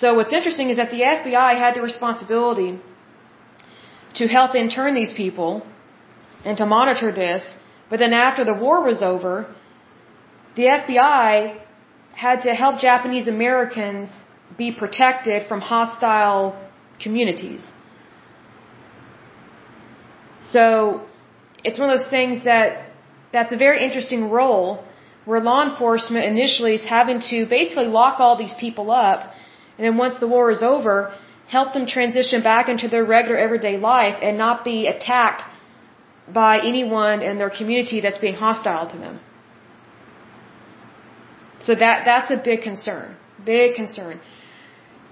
So 0.00 0.14
what's 0.14 0.32
interesting 0.32 0.68
is 0.70 0.76
that 0.76 0.90
the 0.90 1.02
FBI 1.02 1.50
had 1.64 1.74
the 1.74 1.82
responsibility 1.82 2.78
to 4.14 4.28
help 4.28 4.54
intern 4.54 4.94
these 4.94 5.12
people 5.12 5.66
and 6.44 6.56
to 6.58 6.66
monitor 6.66 7.10
this, 7.12 7.42
but 7.90 7.98
then 7.98 8.12
after 8.12 8.44
the 8.44 8.54
war 8.54 8.76
was 8.84 9.02
over, 9.02 9.34
the 10.54 10.66
FBI 10.80 11.60
had 12.26 12.42
to 12.42 12.54
help 12.54 12.80
Japanese 12.80 13.26
Americans 13.26 14.10
be 14.56 14.68
protected 14.72 15.46
from 15.48 15.60
hostile 15.60 16.44
communities. 17.02 17.70
So 20.40 21.02
it's 21.64 21.78
one 21.78 21.90
of 21.90 21.98
those 21.98 22.08
things 22.08 22.44
that 22.44 22.86
that's 23.32 23.52
a 23.52 23.56
very 23.56 23.84
interesting 23.84 24.30
role 24.30 24.84
where 25.24 25.40
law 25.40 25.60
enforcement 25.68 26.24
initially 26.24 26.74
is 26.74 26.86
having 26.86 27.20
to 27.30 27.46
basically 27.46 27.86
lock 27.86 28.20
all 28.20 28.36
these 28.38 28.54
people 28.54 28.90
up 28.90 29.32
and 29.78 29.86
then 29.86 29.96
once 29.96 30.18
the 30.18 30.26
war 30.26 30.50
is 30.50 30.62
over, 30.62 31.14
help 31.46 31.72
them 31.72 31.86
transition 31.86 32.42
back 32.42 32.68
into 32.68 32.88
their 32.88 33.04
regular 33.04 33.38
everyday 33.38 33.76
life 33.78 34.18
and 34.20 34.36
not 34.36 34.64
be 34.64 34.86
attacked 34.86 35.42
by 36.40 36.58
anyone 36.58 37.22
in 37.22 37.38
their 37.38 37.50
community 37.50 38.00
that's 38.00 38.18
being 38.18 38.34
hostile 38.34 38.86
to 38.90 38.98
them. 38.98 39.20
So 41.60 41.74
that 41.74 42.04
that's 42.04 42.30
a 42.30 42.36
big 42.36 42.62
concern. 42.62 43.16
Big 43.44 43.76
concern. 43.76 44.20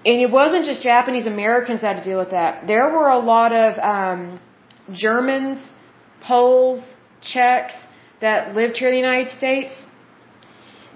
And 0.05 0.21
it 0.21 0.31
wasn't 0.31 0.65
just 0.65 0.83
Japanese 0.83 1.25
Americans 1.25 1.81
that 1.81 1.95
had 1.95 2.03
to 2.03 2.09
deal 2.09 2.19
with 2.19 2.31
that. 2.31 2.67
There 2.67 2.89
were 2.89 3.09
a 3.09 3.19
lot 3.19 3.51
of 3.51 3.77
um, 3.79 4.39
Germans, 4.91 5.59
Poles, 6.21 6.81
Czechs 7.21 7.75
that 8.21 8.55
lived 8.55 8.77
here 8.77 8.89
in 8.89 8.93
the 8.93 8.99
United 8.99 9.29
States, 9.31 9.73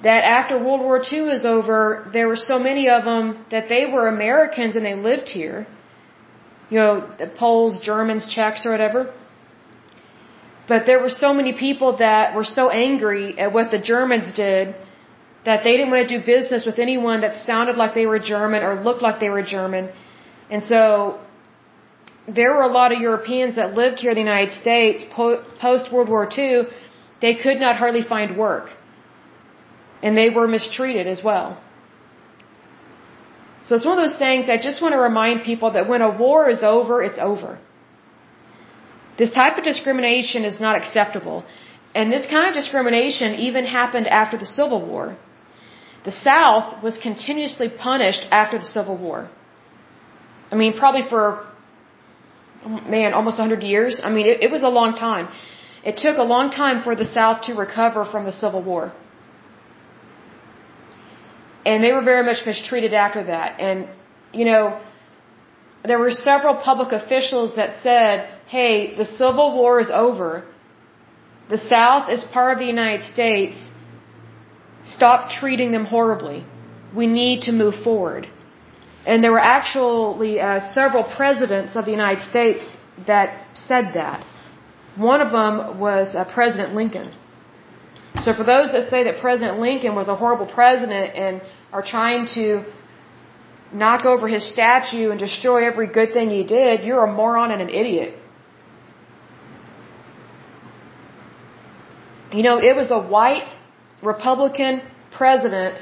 that 0.04 0.24
after 0.24 0.58
World 0.58 0.82
War 0.82 1.02
II 1.12 1.22
was 1.34 1.46
over, 1.46 2.10
there 2.12 2.28
were 2.28 2.42
so 2.52 2.58
many 2.58 2.90
of 2.90 3.04
them 3.06 3.46
that 3.52 3.70
they 3.70 3.86
were 3.86 4.08
Americans 4.08 4.76
and 4.76 4.86
they 4.86 4.96
lived 4.96 5.30
here. 5.30 5.68
You 6.70 6.78
know, 6.80 7.10
the 7.20 7.28
Poles, 7.28 7.80
Germans, 7.82 8.28
Czechs, 8.28 8.66
or 8.66 8.72
whatever. 8.72 9.14
But 10.68 10.86
there 10.86 11.02
were 11.02 11.10
so 11.10 11.34
many 11.34 11.54
people 11.54 11.98
that 11.98 12.36
were 12.36 12.46
so 12.46 12.70
angry 12.70 13.38
at 13.38 13.54
what 13.54 13.72
the 13.72 13.80
Germans 13.94 14.32
did 14.34 14.76
that 15.46 15.64
they 15.64 15.74
didn't 15.78 15.92
want 15.92 16.08
to 16.08 16.18
do 16.18 16.26
business 16.26 16.66
with 16.66 16.80
anyone 16.80 17.22
that 17.22 17.36
sounded 17.36 17.76
like 17.78 17.94
they 17.94 18.06
were 18.06 18.20
German 18.20 18.64
or 18.64 18.82
looked 18.82 19.02
like 19.02 19.20
they 19.20 19.30
were 19.30 19.44
German. 19.44 19.90
And 20.50 20.64
so 20.64 21.20
there 22.28 22.54
were 22.54 22.62
a 22.62 22.74
lot 22.80 22.92
of 22.94 23.00
Europeans 23.02 23.56
that 23.56 23.74
lived 23.74 24.00
here 24.00 24.12
in 24.12 24.16
the 24.16 24.22
United 24.22 24.54
States 24.54 25.04
post 25.14 25.92
World 25.92 26.10
War 26.10 26.30
II. 26.38 26.64
They 27.22 27.36
could 27.36 27.60
not 27.60 27.76
hardly 27.78 28.04
find 28.04 28.38
work. 28.38 28.70
And 30.02 30.18
they 30.18 30.30
were 30.30 30.48
mistreated 30.48 31.08
as 31.08 31.24
well. 31.24 31.62
So 33.64 33.76
it's 33.76 33.86
one 33.86 33.98
of 34.00 34.04
those 34.06 34.18
things 34.18 34.50
I 34.50 34.58
just 34.58 34.82
want 34.82 34.94
to 34.94 35.02
remind 35.10 35.44
people 35.44 35.72
that 35.72 35.88
when 35.88 36.02
a 36.02 36.12
war 36.24 36.50
is 36.50 36.64
over, 36.64 37.04
it's 37.04 37.20
over. 37.20 37.60
This 39.18 39.32
type 39.32 39.58
of 39.58 39.64
discrimination 39.64 40.46
is 40.46 40.60
not 40.60 40.76
acceptable. 40.82 41.46
And 41.94 42.12
this 42.12 42.26
kind 42.26 42.48
of 42.50 42.54
discrimination 42.54 43.36
even 43.48 43.66
happened 43.66 44.08
after 44.08 44.38
the 44.38 44.46
Civil 44.46 44.82
War. 44.86 45.18
The 46.06 46.12
South 46.12 46.82
was 46.82 46.98
continuously 46.98 47.70
punished 47.70 48.26
after 48.32 48.58
the 48.58 48.66
Civil 48.66 48.98
War. 48.98 49.30
I 50.52 50.56
mean, 50.56 50.74
probably 50.78 51.04
for 51.08 51.46
man, 52.66 53.14
almost 53.14 53.38
100 53.40 53.64
years. 53.64 54.00
I 54.04 54.10
mean, 54.10 54.26
it, 54.26 54.44
it 54.44 54.52
was 54.52 54.64
a 54.64 54.70
long 54.70 54.96
time. 54.96 55.28
It 55.84 55.98
took 55.98 56.18
a 56.18 56.24
long 56.24 56.50
time 56.50 56.84
for 56.84 56.96
the 56.96 57.06
South 57.06 57.44
to 57.44 57.54
recover 57.56 58.06
from 58.06 58.26
the 58.26 58.32
Civil 58.32 58.64
War. 58.64 58.94
And 61.66 61.84
they 61.84 61.92
were 61.94 62.04
very 62.04 62.26
much 62.26 62.46
mistreated 62.46 62.94
after 62.94 63.24
that. 63.26 63.60
And, 63.60 63.88
you 64.34 64.46
know, 64.46 64.82
there 65.84 66.00
were 66.00 66.12
several 66.12 66.56
public 66.56 66.92
officials 66.92 67.56
that 67.56 67.82
said, 67.82 68.30
hey, 68.48 68.96
the 68.96 69.06
Civil 69.06 69.56
War 69.56 69.80
is 69.80 69.90
over. 69.90 70.46
The 71.50 71.58
South 71.58 72.10
is 72.10 72.24
part 72.24 72.54
of 72.54 72.60
the 72.60 72.66
United 72.66 73.04
States. 73.04 73.58
Stop 74.84 75.30
treating 75.30 75.72
them 75.72 75.86
horribly. 75.86 76.46
We 76.96 77.08
need 77.08 77.42
to 77.44 77.52
move 77.52 77.76
forward. 77.84 78.28
And 79.06 79.24
there 79.24 79.32
were 79.32 79.40
actually 79.60 80.40
uh, 80.40 80.60
several 80.74 81.04
presidents 81.04 81.76
of 81.76 81.86
the 81.86 81.92
United 81.92 82.22
States 82.22 82.66
that 83.08 83.28
said 83.56 83.94
that. 83.94 84.26
One 84.96 85.22
of 85.22 85.32
them 85.32 85.80
was 85.80 86.16
uh, 86.16 86.26
President 86.32 86.76
Lincoln. 86.76 87.14
So 88.20 88.34
for 88.34 88.44
those 88.44 88.72
that 88.74 88.90
say 88.90 89.06
that 89.06 89.20
President 89.22 89.60
Lincoln 89.60 89.96
was 89.96 90.08
a 90.10 90.16
horrible 90.16 90.46
president 90.46 91.16
and 91.16 91.42
are 91.72 91.82
trying 91.82 92.28
to 92.36 92.66
knock 93.74 94.06
over 94.06 94.28
his 94.28 94.48
statue 94.48 95.12
and 95.12 95.20
destroy 95.20 95.66
every 95.66 95.88
good 95.88 96.12
thing 96.12 96.30
he 96.30 96.44
did, 96.44 96.84
you're 96.84 97.04
a 97.06 97.12
moron 97.12 97.52
and 97.52 97.62
an 97.62 97.70
idiot. 97.70 98.16
You 102.34 102.44
know, 102.44 102.60
it 102.60 102.76
was 102.76 102.92
a 102.92 103.00
white 103.00 103.50
Republican 104.04 104.82
president 105.12 105.82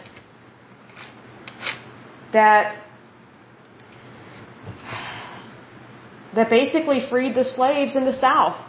that 2.32 2.76
that 6.36 6.50
basically 6.50 7.00
freed 7.10 7.34
the 7.34 7.44
slaves 7.44 7.96
in 7.96 8.06
the 8.06 8.14
South 8.14 8.69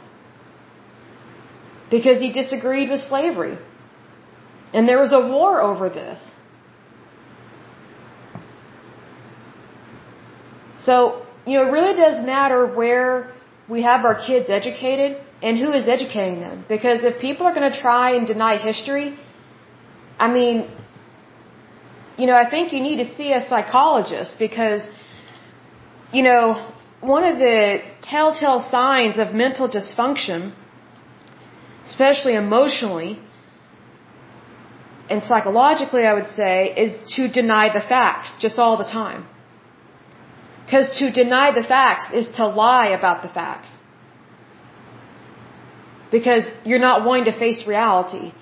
because 1.90 2.20
he 2.20 2.30
disagreed 2.32 2.88
with 2.90 3.00
slavery. 3.00 3.56
And 4.72 4.88
there 4.88 4.98
was 4.98 5.12
a 5.12 5.20
war 5.34 5.60
over 5.60 5.88
this. 5.88 6.20
So, 10.78 11.22
you 11.46 11.54
know, 11.56 11.66
it 11.68 11.72
really 11.72 11.94
does 11.94 12.24
matter 12.24 12.66
where 12.66 13.32
we 13.68 13.82
have 13.82 14.04
our 14.04 14.14
kids 14.14 14.48
educated 14.48 15.18
and 15.42 15.58
who 15.58 15.72
is 15.72 15.88
educating 15.88 16.40
them. 16.40 16.64
Because 16.68 17.04
if 17.04 17.20
people 17.20 17.46
are 17.46 17.54
going 17.54 17.70
to 17.70 17.78
try 17.78 18.12
and 18.16 18.26
deny 18.26 18.56
history, 18.56 19.16
I 20.18 20.32
mean, 20.32 20.70
you 22.16 22.26
know, 22.26 22.34
I 22.34 22.48
think 22.48 22.72
you 22.72 22.80
need 22.80 22.98
to 23.04 23.08
see 23.16 23.32
a 23.32 23.40
psychologist 23.40 24.38
because, 24.38 24.82
you 26.12 26.22
know, 26.22 26.42
one 27.00 27.24
of 27.24 27.38
the 27.38 27.80
telltale 28.02 28.60
signs 28.60 29.18
of 29.18 29.34
mental 29.34 29.68
dysfunction, 29.68 30.52
especially 31.84 32.34
emotionally 32.34 33.18
and 35.10 35.24
psychologically, 35.24 36.04
I 36.06 36.14
would 36.14 36.28
say, 36.28 36.72
is 36.84 36.92
to 37.14 37.26
deny 37.26 37.64
the 37.76 37.84
facts 37.94 38.36
just 38.38 38.58
all 38.60 38.76
the 38.76 38.90
time. 39.00 39.26
Because 40.64 40.98
to 40.98 41.10
deny 41.10 41.50
the 41.50 41.64
facts 41.64 42.12
is 42.20 42.28
to 42.36 42.46
lie 42.46 42.90
about 42.98 43.22
the 43.22 43.28
facts. 43.28 43.70
Because 46.12 46.46
you're 46.64 46.84
not 46.90 47.04
wanting 47.04 47.24
to 47.32 47.36
face 47.36 47.66
reality. 47.66 48.32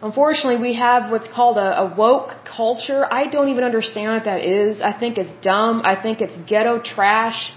Unfortunately, 0.00 0.60
we 0.68 0.74
have 0.74 1.10
what's 1.10 1.28
called 1.28 1.58
a, 1.58 1.80
a 1.84 1.94
woke 1.94 2.32
culture. 2.56 3.02
I 3.10 3.26
don't 3.26 3.50
even 3.50 3.64
understand 3.64 4.08
what 4.12 4.24
that 4.24 4.42
is. 4.44 4.80
I 4.80 4.92
think 4.98 5.18
it's 5.18 5.34
dumb. 5.42 5.82
I 5.84 6.00
think 6.02 6.22
it's 6.22 6.36
ghetto 6.50 6.80
trash 6.94 7.52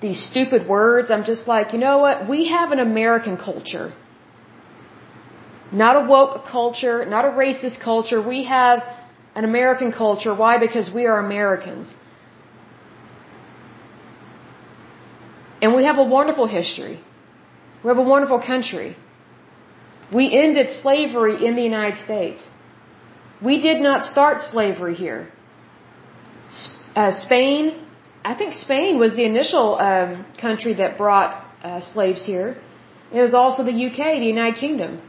these 0.00 0.20
stupid 0.30 0.68
words. 0.68 1.10
I'm 1.10 1.24
just 1.24 1.46
like, 1.48 1.72
you 1.72 1.78
know 1.78 1.98
what? 1.98 2.28
We 2.28 2.48
have 2.48 2.70
an 2.72 2.80
American 2.80 3.36
culture. 3.36 3.92
Not 5.72 5.96
a 6.02 6.08
woke 6.08 6.46
culture, 6.46 7.04
not 7.04 7.24
a 7.24 7.28
racist 7.28 7.80
culture. 7.80 8.20
We 8.26 8.44
have 8.44 8.82
an 9.34 9.44
American 9.44 9.92
culture. 9.92 10.34
Why? 10.34 10.58
Because 10.58 10.90
we 10.92 11.06
are 11.06 11.18
Americans. 11.18 11.92
And 15.60 15.74
we 15.74 15.84
have 15.84 15.98
a 15.98 16.04
wonderful 16.04 16.46
history. 16.46 17.00
We 17.82 17.88
have 17.88 17.98
a 17.98 18.08
wonderful 18.14 18.40
country. 18.40 18.96
We 20.12 20.32
ended 20.44 20.72
slavery 20.72 21.44
in 21.46 21.56
the 21.56 21.62
United 21.62 21.98
States. 21.98 22.48
We 23.42 23.60
did 23.60 23.80
not 23.80 24.06
start 24.06 24.40
slavery 24.40 24.94
here. 24.94 25.28
Uh, 26.96 27.12
Spain 27.12 27.84
I 28.24 28.34
think 28.34 28.54
Spain 28.54 28.98
was 28.98 29.14
the 29.14 29.24
initial 29.24 29.76
um, 29.76 30.26
country 30.40 30.74
that 30.74 30.98
brought 30.98 31.30
uh, 31.62 31.80
slaves 31.80 32.24
here. 32.24 32.56
It 33.12 33.22
was 33.22 33.34
also 33.34 33.62
the 33.62 33.78
UK, 33.86 34.20
the 34.24 34.30
United 34.36 34.58
Kingdom. 34.58 35.00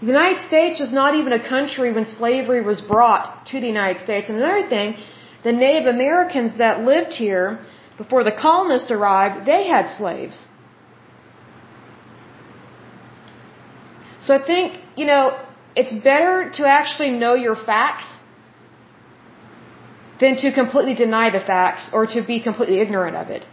The 0.00 0.06
United 0.06 0.40
States 0.40 0.78
was 0.78 0.92
not 0.92 1.16
even 1.16 1.32
a 1.32 1.48
country 1.48 1.92
when 1.92 2.06
slavery 2.06 2.62
was 2.62 2.80
brought 2.80 3.46
to 3.46 3.60
the 3.60 3.66
United 3.66 4.00
States. 4.02 4.28
And 4.28 4.38
another 4.38 4.68
thing, 4.68 4.96
the 5.42 5.52
Native 5.52 5.86
Americans 5.86 6.58
that 6.58 6.84
lived 6.84 7.14
here 7.14 7.58
before 7.96 8.22
the 8.22 8.32
colonists 8.32 8.92
arrived, 8.92 9.44
they 9.44 9.66
had 9.66 9.88
slaves. 9.88 10.46
So 14.22 14.34
I 14.34 14.44
think, 14.44 14.78
you 14.96 15.06
know, 15.06 15.36
it's 15.74 15.92
better 15.92 16.50
to 16.54 16.66
actually 16.66 17.10
know 17.10 17.34
your 17.34 17.56
facts 17.56 18.06
than 20.20 20.36
to 20.36 20.52
completely 20.52 20.94
deny 20.94 21.30
the 21.30 21.40
facts 21.40 21.90
or 21.92 22.06
to 22.06 22.22
be 22.22 22.40
completely 22.40 22.80
ignorant 22.80 23.16
of 23.16 23.30
it. 23.30 23.46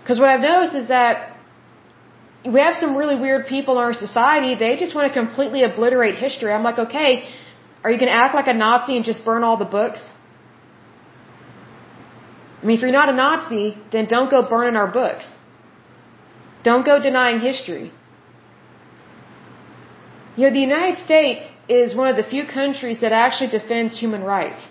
Because 0.00 0.18
what 0.18 0.28
I've 0.28 0.40
noticed 0.40 0.74
is 0.74 0.88
that 0.88 1.35
we 2.44 2.60
have 2.60 2.74
some 2.74 2.96
really 2.96 3.18
weird 3.18 3.46
people 3.46 3.78
in 3.78 3.84
our 3.84 3.94
society, 3.94 4.54
they 4.54 4.76
just 4.76 4.94
want 4.94 5.12
to 5.12 5.14
completely 5.18 5.62
obliterate 5.62 6.16
history. 6.16 6.52
I'm 6.52 6.62
like, 6.62 6.78
okay, 6.78 7.28
are 7.82 7.90
you 7.90 7.98
going 7.98 8.12
to 8.12 8.18
act 8.24 8.34
like 8.34 8.46
a 8.46 8.52
Nazi 8.52 8.96
and 8.96 9.04
just 9.04 9.24
burn 9.24 9.42
all 9.42 9.56
the 9.56 9.70
books? 9.78 10.02
I 12.60 12.66
mean, 12.66 12.76
if 12.76 12.82
you're 12.82 12.98
not 13.02 13.08
a 13.08 13.16
Nazi, 13.24 13.76
then 13.92 14.06
don't 14.06 14.30
go 14.30 14.42
burning 14.48 14.76
our 14.76 14.90
books. 15.00 15.28
Don't 16.62 16.84
go 16.84 17.00
denying 17.00 17.38
history. 17.40 17.92
You 20.36 20.44
know, 20.44 20.52
the 20.52 20.64
United 20.70 20.98
States 20.98 21.42
is 21.68 21.94
one 21.94 22.08
of 22.08 22.16
the 22.16 22.24
few 22.34 22.44
countries 22.46 23.00
that 23.00 23.12
actually 23.12 23.50
defends 23.50 23.98
human 23.98 24.22
rights. 24.22 24.68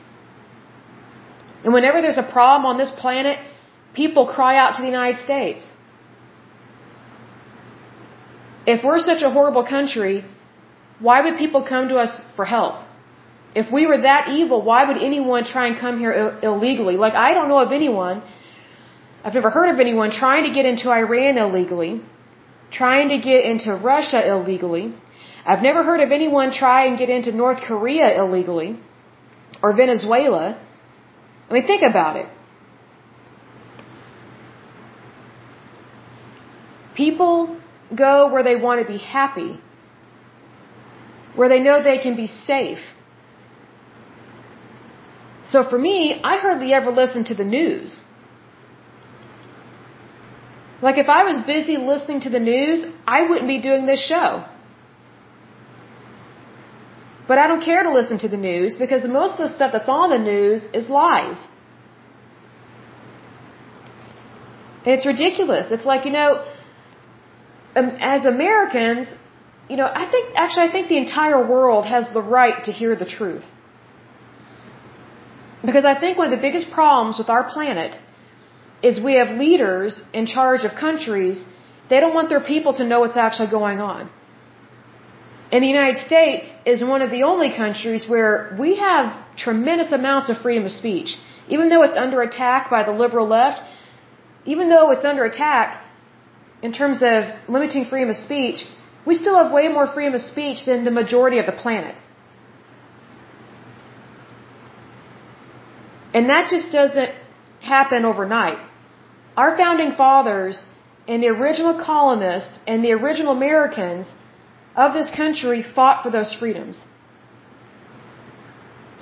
And 1.63 1.73
whenever 1.73 2.01
there's 2.01 2.17
a 2.17 2.29
problem 2.37 2.65
on 2.71 2.77
this 2.77 2.91
planet, 2.91 3.39
people 3.93 4.27
cry 4.27 4.53
out 4.57 4.75
to 4.75 4.81
the 4.81 4.87
United 4.87 5.19
States. 5.27 5.71
If 8.65 8.83
we're 8.83 8.99
such 8.99 9.21
a 9.21 9.29
horrible 9.29 9.63
country, 9.63 10.25
why 10.99 11.21
would 11.21 11.37
people 11.37 11.63
come 11.63 11.89
to 11.89 11.97
us 11.97 12.21
for 12.35 12.45
help? 12.45 12.75
If 13.53 13.71
we 13.71 13.85
were 13.85 13.99
that 13.99 14.29
evil, 14.29 14.61
why 14.61 14.83
would 14.85 14.97
anyone 14.97 15.45
try 15.45 15.67
and 15.67 15.77
come 15.77 15.99
here 15.99 16.11
Ill- 16.11 16.39
illegally? 16.49 16.97
Like, 16.97 17.13
I 17.13 17.33
don't 17.33 17.47
know 17.47 17.59
of 17.59 17.71
anyone, 17.71 18.21
I've 19.23 19.33
never 19.33 19.49
heard 19.49 19.69
of 19.73 19.79
anyone 19.79 20.11
trying 20.11 20.43
to 20.47 20.51
get 20.57 20.65
into 20.65 20.89
Iran 20.91 21.37
illegally, 21.37 22.01
trying 22.71 23.09
to 23.09 23.17
get 23.17 23.45
into 23.45 23.75
Russia 23.75 24.19
illegally. 24.27 24.93
I've 25.45 25.61
never 25.61 25.83
heard 25.83 26.01
of 26.01 26.11
anyone 26.11 26.51
try 26.51 26.85
and 26.85 26.97
get 26.97 27.09
into 27.09 27.31
North 27.31 27.61
Korea 27.61 28.07
illegally 28.21 28.79
or 29.63 29.73
Venezuela. 29.73 30.59
I 31.49 31.53
mean, 31.53 31.65
think 31.65 31.83
about 31.83 32.17
it. 32.17 32.27
People 36.95 37.57
go 37.93 38.31
where 38.31 38.43
they 38.43 38.55
want 38.55 38.81
to 38.81 38.87
be 38.91 38.97
happy, 38.97 39.59
where 41.35 41.49
they 41.49 41.59
know 41.59 41.81
they 41.83 41.97
can 41.97 42.15
be 42.15 42.27
safe. 42.27 42.79
So 45.47 45.63
for 45.69 45.77
me, 45.77 46.19
I 46.23 46.37
hardly 46.37 46.73
ever 46.73 46.91
listen 46.91 47.25
to 47.25 47.35
the 47.35 47.45
news. 47.45 47.99
Like 50.81 50.97
if 50.97 51.09
I 51.09 51.23
was 51.23 51.39
busy 51.41 51.77
listening 51.77 52.21
to 52.21 52.29
the 52.29 52.39
news, 52.39 52.85
I 53.07 53.21
wouldn't 53.27 53.47
be 53.47 53.61
doing 53.61 53.85
this 53.85 54.05
show. 54.05 54.45
But 57.27 57.39
I 57.39 57.47
don't 57.47 57.63
care 57.63 57.83
to 57.83 57.91
listen 57.91 58.17
to 58.19 58.27
the 58.27 58.37
news 58.37 58.75
because 58.75 59.07
most 59.07 59.33
of 59.33 59.39
the 59.47 59.49
stuff 59.49 59.71
that's 59.71 59.89
on 59.89 60.09
the 60.09 60.19
news 60.19 60.65
is 60.73 60.89
lies. 60.89 61.37
It's 64.85 65.05
ridiculous. 65.05 65.71
It's 65.71 65.85
like, 65.85 66.05
you 66.05 66.11
know, 66.11 66.45
um, 67.75 67.97
as 67.99 68.25
Americans, 68.25 69.13
you 69.69 69.77
know, 69.77 69.89
I 70.03 70.05
think, 70.11 70.33
actually, 70.35 70.65
I 70.69 70.71
think 70.71 70.87
the 70.87 70.97
entire 70.97 71.45
world 71.45 71.85
has 71.85 72.07
the 72.13 72.21
right 72.21 72.63
to 72.65 72.71
hear 72.71 72.95
the 72.95 73.05
truth. 73.05 73.45
Because 75.65 75.85
I 75.85 75.99
think 75.99 76.17
one 76.17 76.27
of 76.31 76.35
the 76.37 76.43
biggest 76.47 76.71
problems 76.71 77.17
with 77.17 77.29
our 77.29 77.43
planet 77.43 77.99
is 78.83 79.01
we 79.01 79.15
have 79.15 79.31
leaders 79.45 80.03
in 80.13 80.25
charge 80.27 80.63
of 80.63 80.75
countries, 80.75 81.43
they 81.89 81.99
don't 81.99 82.13
want 82.13 82.29
their 82.29 82.45
people 82.53 82.73
to 82.79 82.83
know 82.83 82.99
what's 82.99 83.17
actually 83.17 83.49
going 83.49 83.79
on. 83.79 84.09
And 85.51 85.63
the 85.63 85.67
United 85.67 85.99
States 85.99 86.45
is 86.65 86.83
one 86.83 87.01
of 87.01 87.11
the 87.11 87.23
only 87.23 87.49
countries 87.55 88.07
where 88.07 88.55
we 88.59 88.75
have 88.77 89.05
tremendous 89.37 89.91
amounts 89.91 90.29
of 90.29 90.37
freedom 90.39 90.65
of 90.65 90.71
speech. 90.71 91.17
Even 91.47 91.69
though 91.69 91.83
it's 91.83 91.97
under 92.05 92.21
attack 92.21 92.69
by 92.69 92.83
the 92.83 92.91
liberal 92.91 93.27
left, 93.27 93.61
even 94.45 94.69
though 94.69 94.91
it's 94.91 95.05
under 95.05 95.25
attack, 95.25 95.84
in 96.65 96.71
terms 96.81 96.99
of 97.13 97.19
limiting 97.55 97.83
freedom 97.91 98.09
of 98.15 98.19
speech, 98.27 98.59
we 99.09 99.13
still 99.21 99.37
have 99.41 99.51
way 99.57 99.65
more 99.77 99.87
freedom 99.95 100.15
of 100.19 100.23
speech 100.33 100.59
than 100.69 100.79
the 100.89 100.95
majority 101.01 101.37
of 101.43 101.45
the 101.51 101.57
planet. 101.63 101.97
And 106.15 106.29
that 106.33 106.49
just 106.55 106.71
doesn't 106.79 107.11
happen 107.73 108.05
overnight. 108.11 108.59
Our 109.41 109.51
founding 109.61 109.91
fathers 110.03 110.55
and 111.07 111.21
the 111.21 111.31
original 111.37 111.75
colonists 111.91 112.59
and 112.65 112.83
the 112.83 112.93
original 112.99 113.33
Americans 113.39 114.15
of 114.75 114.93
this 114.97 115.09
country 115.21 115.59
fought 115.77 115.97
for 116.03 116.11
those 116.17 116.31
freedoms. 116.41 116.77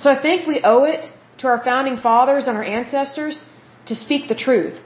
So 0.02 0.10
I 0.14 0.18
think 0.24 0.46
we 0.46 0.58
owe 0.72 0.84
it 0.94 1.04
to 1.38 1.46
our 1.52 1.60
founding 1.70 1.96
fathers 2.08 2.46
and 2.48 2.56
our 2.58 2.68
ancestors 2.78 3.36
to 3.86 3.94
speak 4.04 4.28
the 4.32 4.40
truth 4.46 4.76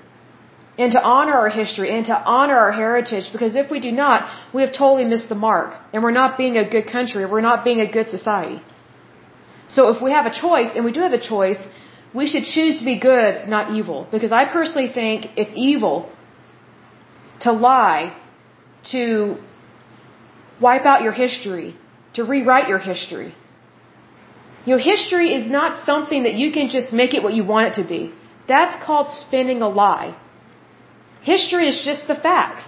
and 0.79 0.93
to 0.93 1.01
honor 1.03 1.37
our 1.43 1.53
history 1.61 1.91
and 1.91 2.07
to 2.07 2.17
honor 2.37 2.57
our 2.65 2.73
heritage 2.73 3.27
because 3.33 3.57
if 3.57 3.71
we 3.71 3.81
do 3.81 3.91
not, 3.91 4.19
we 4.55 4.63
have 4.63 4.73
totally 4.73 5.05
missed 5.05 5.29
the 5.29 5.41
mark 5.49 5.75
and 5.93 6.03
we're 6.05 6.19
not 6.23 6.39
being 6.39 6.57
a 6.57 6.67
good 6.75 6.87
country, 6.87 7.27
we're 7.27 7.49
not 7.53 7.65
being 7.65 7.81
a 7.81 7.91
good 7.97 8.09
society. 8.09 8.61
So 9.69 9.89
if 9.95 10.01
we 10.03 10.13
have 10.13 10.27
a 10.27 10.35
choice, 10.45 10.71
and 10.75 10.85
we 10.85 10.93
do 10.93 11.01
have 11.01 11.13
a 11.13 11.25
choice, 11.33 11.61
we 12.15 12.27
should 12.27 12.45
choose 12.45 12.79
to 12.79 12.85
be 12.85 12.99
good, 12.99 13.49
not 13.49 13.75
evil. 13.79 14.07
Because 14.11 14.33
I 14.33 14.45
personally 14.47 14.89
think 15.01 15.27
it's 15.37 15.53
evil 15.55 16.11
to 17.41 17.53
lie, 17.53 18.17
to 18.93 19.37
wipe 20.61 20.87
out 20.87 21.03
your 21.03 21.13
history, 21.13 21.77
to 22.15 22.25
rewrite 22.25 22.69
your 22.69 22.79
history. 22.79 23.35
Your 24.65 24.79
history 24.79 25.35
is 25.35 25.45
not 25.59 25.85
something 25.85 26.23
that 26.23 26.35
you 26.35 26.51
can 26.51 26.71
just 26.71 26.93
make 26.93 27.13
it 27.15 27.23
what 27.23 27.35
you 27.35 27.45
want 27.45 27.69
it 27.69 27.75
to 27.83 27.87
be. 27.87 28.13
That's 28.47 28.83
called 28.85 29.11
spinning 29.11 29.61
a 29.61 29.69
lie. 29.69 30.17
History 31.35 31.67
is 31.73 31.79
just 31.89 32.03
the 32.11 32.19
facts. 32.29 32.67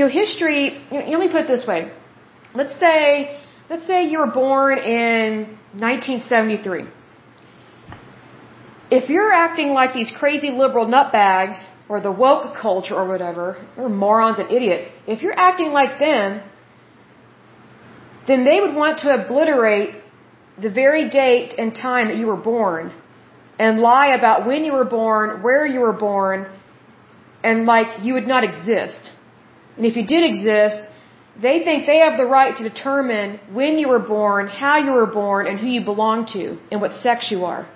Your 0.00 0.10
history, 0.20 0.60
let 0.90 1.20
me 1.24 1.28
put 1.34 1.40
it 1.46 1.50
this 1.54 1.66
way. 1.70 1.80
Let's 2.60 2.76
say, 2.84 3.02
let's 3.70 3.86
say 3.90 3.98
you 4.12 4.18
were 4.24 4.34
born 4.44 4.78
in 4.78 5.30
1973. 5.72 6.84
If 8.98 9.10
you're 9.12 9.34
acting 9.46 9.70
like 9.80 9.92
these 10.00 10.10
crazy 10.20 10.50
liberal 10.62 10.86
nutbags, 10.94 11.58
or 11.90 12.00
the 12.08 12.14
woke 12.24 12.46
culture 12.66 12.96
or 13.00 13.06
whatever, 13.12 13.46
or 13.80 13.88
morons 14.04 14.38
and 14.42 14.48
idiots, 14.58 14.86
if 15.14 15.22
you're 15.22 15.40
acting 15.50 15.70
like 15.80 15.98
them, 15.98 16.40
then 18.28 18.40
they 18.48 18.58
would 18.62 18.74
want 18.82 18.94
to 19.04 19.08
obliterate 19.18 19.90
the 20.64 20.72
very 20.82 21.04
date 21.10 21.50
and 21.58 21.74
time 21.74 22.08
that 22.08 22.16
you 22.20 22.26
were 22.32 22.42
born 22.52 22.92
and 23.58 23.80
lie 23.80 24.08
about 24.08 24.46
when 24.46 24.64
you 24.64 24.72
were 24.72 24.84
born, 24.84 25.42
where 25.42 25.66
you 25.66 25.80
were 25.80 25.92
born, 25.92 26.46
and 27.42 27.66
like 27.66 28.02
you 28.04 28.14
would 28.14 28.26
not 28.26 28.44
exist. 28.44 29.12
And 29.76 29.86
if 29.86 29.96
you 29.96 30.04
did 30.06 30.24
exist, 30.32 30.88
they 31.40 31.62
think 31.64 31.86
they 31.86 31.98
have 31.98 32.16
the 32.16 32.26
right 32.26 32.56
to 32.56 32.68
determine 32.68 33.40
when 33.52 33.78
you 33.78 33.88
were 33.88 34.04
born, 34.16 34.48
how 34.48 34.76
you 34.78 34.92
were 34.92 35.06
born, 35.06 35.46
and 35.46 35.58
who 35.58 35.66
you 35.66 35.84
belong 35.84 36.26
to, 36.26 36.58
and 36.70 36.80
what 36.80 36.92
sex 36.92 37.30
you 37.30 37.44
are. 37.44 37.68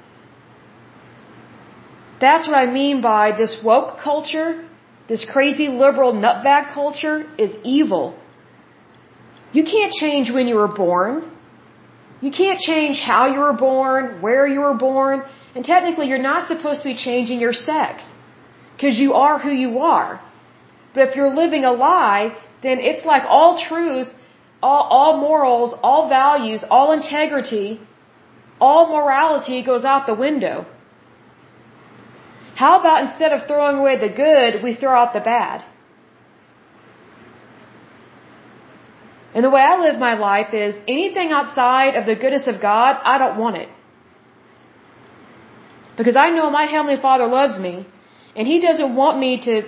That's 2.21 2.47
what 2.49 2.57
I 2.57 2.67
mean 2.67 3.01
by 3.01 3.37
this 3.37 3.61
woke 3.65 3.99
culture, 3.99 4.65
this 5.09 5.25
crazy 5.29 5.69
liberal 5.69 6.13
nutbag 6.13 6.73
culture 6.73 7.29
is 7.39 7.57
evil. 7.65 8.17
You 9.53 9.65
can't 9.65 9.93
change 9.93 10.31
when 10.31 10.47
you 10.49 10.57
were 10.57 10.73
born. 10.85 11.31
You 12.21 12.31
can't 12.31 12.61
change 12.61 13.01
how 13.01 13.27
you 13.33 13.41
were 13.41 13.53
born, 13.53 14.23
where 14.23 14.47
you 14.47 14.61
were 14.61 14.75
born. 14.75 15.23
And 15.55 15.65
technically, 15.65 16.09
you're 16.09 16.27
not 16.33 16.49
supposed 16.49 16.83
to 16.83 16.89
be 16.89 16.97
changing 16.97 17.41
your 17.41 17.53
sex 17.53 18.15
because 18.75 18.99
you 18.99 19.15
are 19.15 19.39
who 19.39 19.51
you 19.51 19.79
are. 19.79 20.21
But 20.95 21.09
if 21.09 21.17
you're 21.17 21.35
living 21.43 21.65
a 21.65 21.73
lie, 21.73 22.37
then 22.63 22.79
it's 22.79 23.05
like 23.05 23.25
all 23.29 23.59
truth, 23.59 24.09
all, 24.63 24.85
all 24.99 25.17
morals, 25.19 25.75
all 25.83 26.09
values, 26.09 26.65
all 26.69 26.93
integrity, 26.93 27.81
all 28.61 28.87
morality 28.97 29.63
goes 29.63 29.85
out 29.85 30.07
the 30.07 30.15
window. 30.15 30.67
How 32.55 32.79
about 32.81 33.03
instead 33.05 33.33
of 33.33 33.47
throwing 33.47 33.79
away 33.79 33.97
the 33.99 34.09
good, 34.09 34.63
we 34.63 34.75
throw 34.75 34.95
out 35.01 35.13
the 35.13 35.21
bad? 35.21 35.65
And 39.35 39.45
the 39.45 39.51
way 39.51 39.63
I 39.63 39.77
live 39.81 39.99
my 39.99 40.15
life 40.15 40.53
is 40.53 40.77
anything 40.87 41.33
outside 41.33 41.95
of 41.97 42.05
the 42.07 42.15
goodness 42.15 42.47
of 42.47 42.61
God, 42.61 43.01
I 43.03 43.17
don't 43.19 43.39
want 43.39 43.57
it. 43.57 43.69
Because 45.97 46.17
I 46.17 46.31
know 46.31 46.51
my 46.51 46.65
Heavenly 46.65 47.01
Father 47.01 47.27
loves 47.27 47.59
me, 47.59 47.87
and 48.37 48.47
He 48.47 48.61
doesn't 48.61 48.95
want 48.97 49.19
me 49.19 49.41
to, 49.47 49.63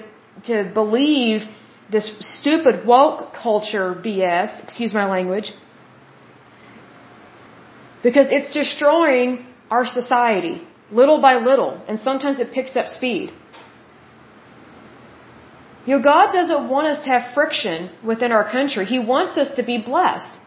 to 0.45 0.71
believe 0.73 1.43
this 1.91 2.11
stupid 2.21 2.87
woke 2.87 3.35
culture 3.35 3.95
BS, 3.95 4.63
excuse 4.65 4.95
my 4.95 5.07
language, 5.07 5.53
because 8.03 8.27
it's 8.31 8.51
destroying 8.53 9.47
our 9.71 9.85
society 9.85 10.67
little 10.91 11.21
by 11.21 11.35
little, 11.37 11.83
and 11.89 11.99
sometimes 12.01 12.41
it 12.41 12.53
picks 12.53 12.77
up 12.77 12.87
speed. 12.87 13.33
You 15.87 15.97
know, 15.97 16.03
God 16.03 16.33
doesn't 16.33 16.69
want 16.69 16.87
us 16.87 17.05
to 17.05 17.11
have 17.11 17.35
friction 17.35 17.91
within 18.03 18.33
our 18.33 18.51
country. 18.51 18.85
He 18.87 18.99
wants 18.99 19.37
us 19.37 19.51
to 19.57 19.63
be 19.63 19.79
blessed. 19.83 20.41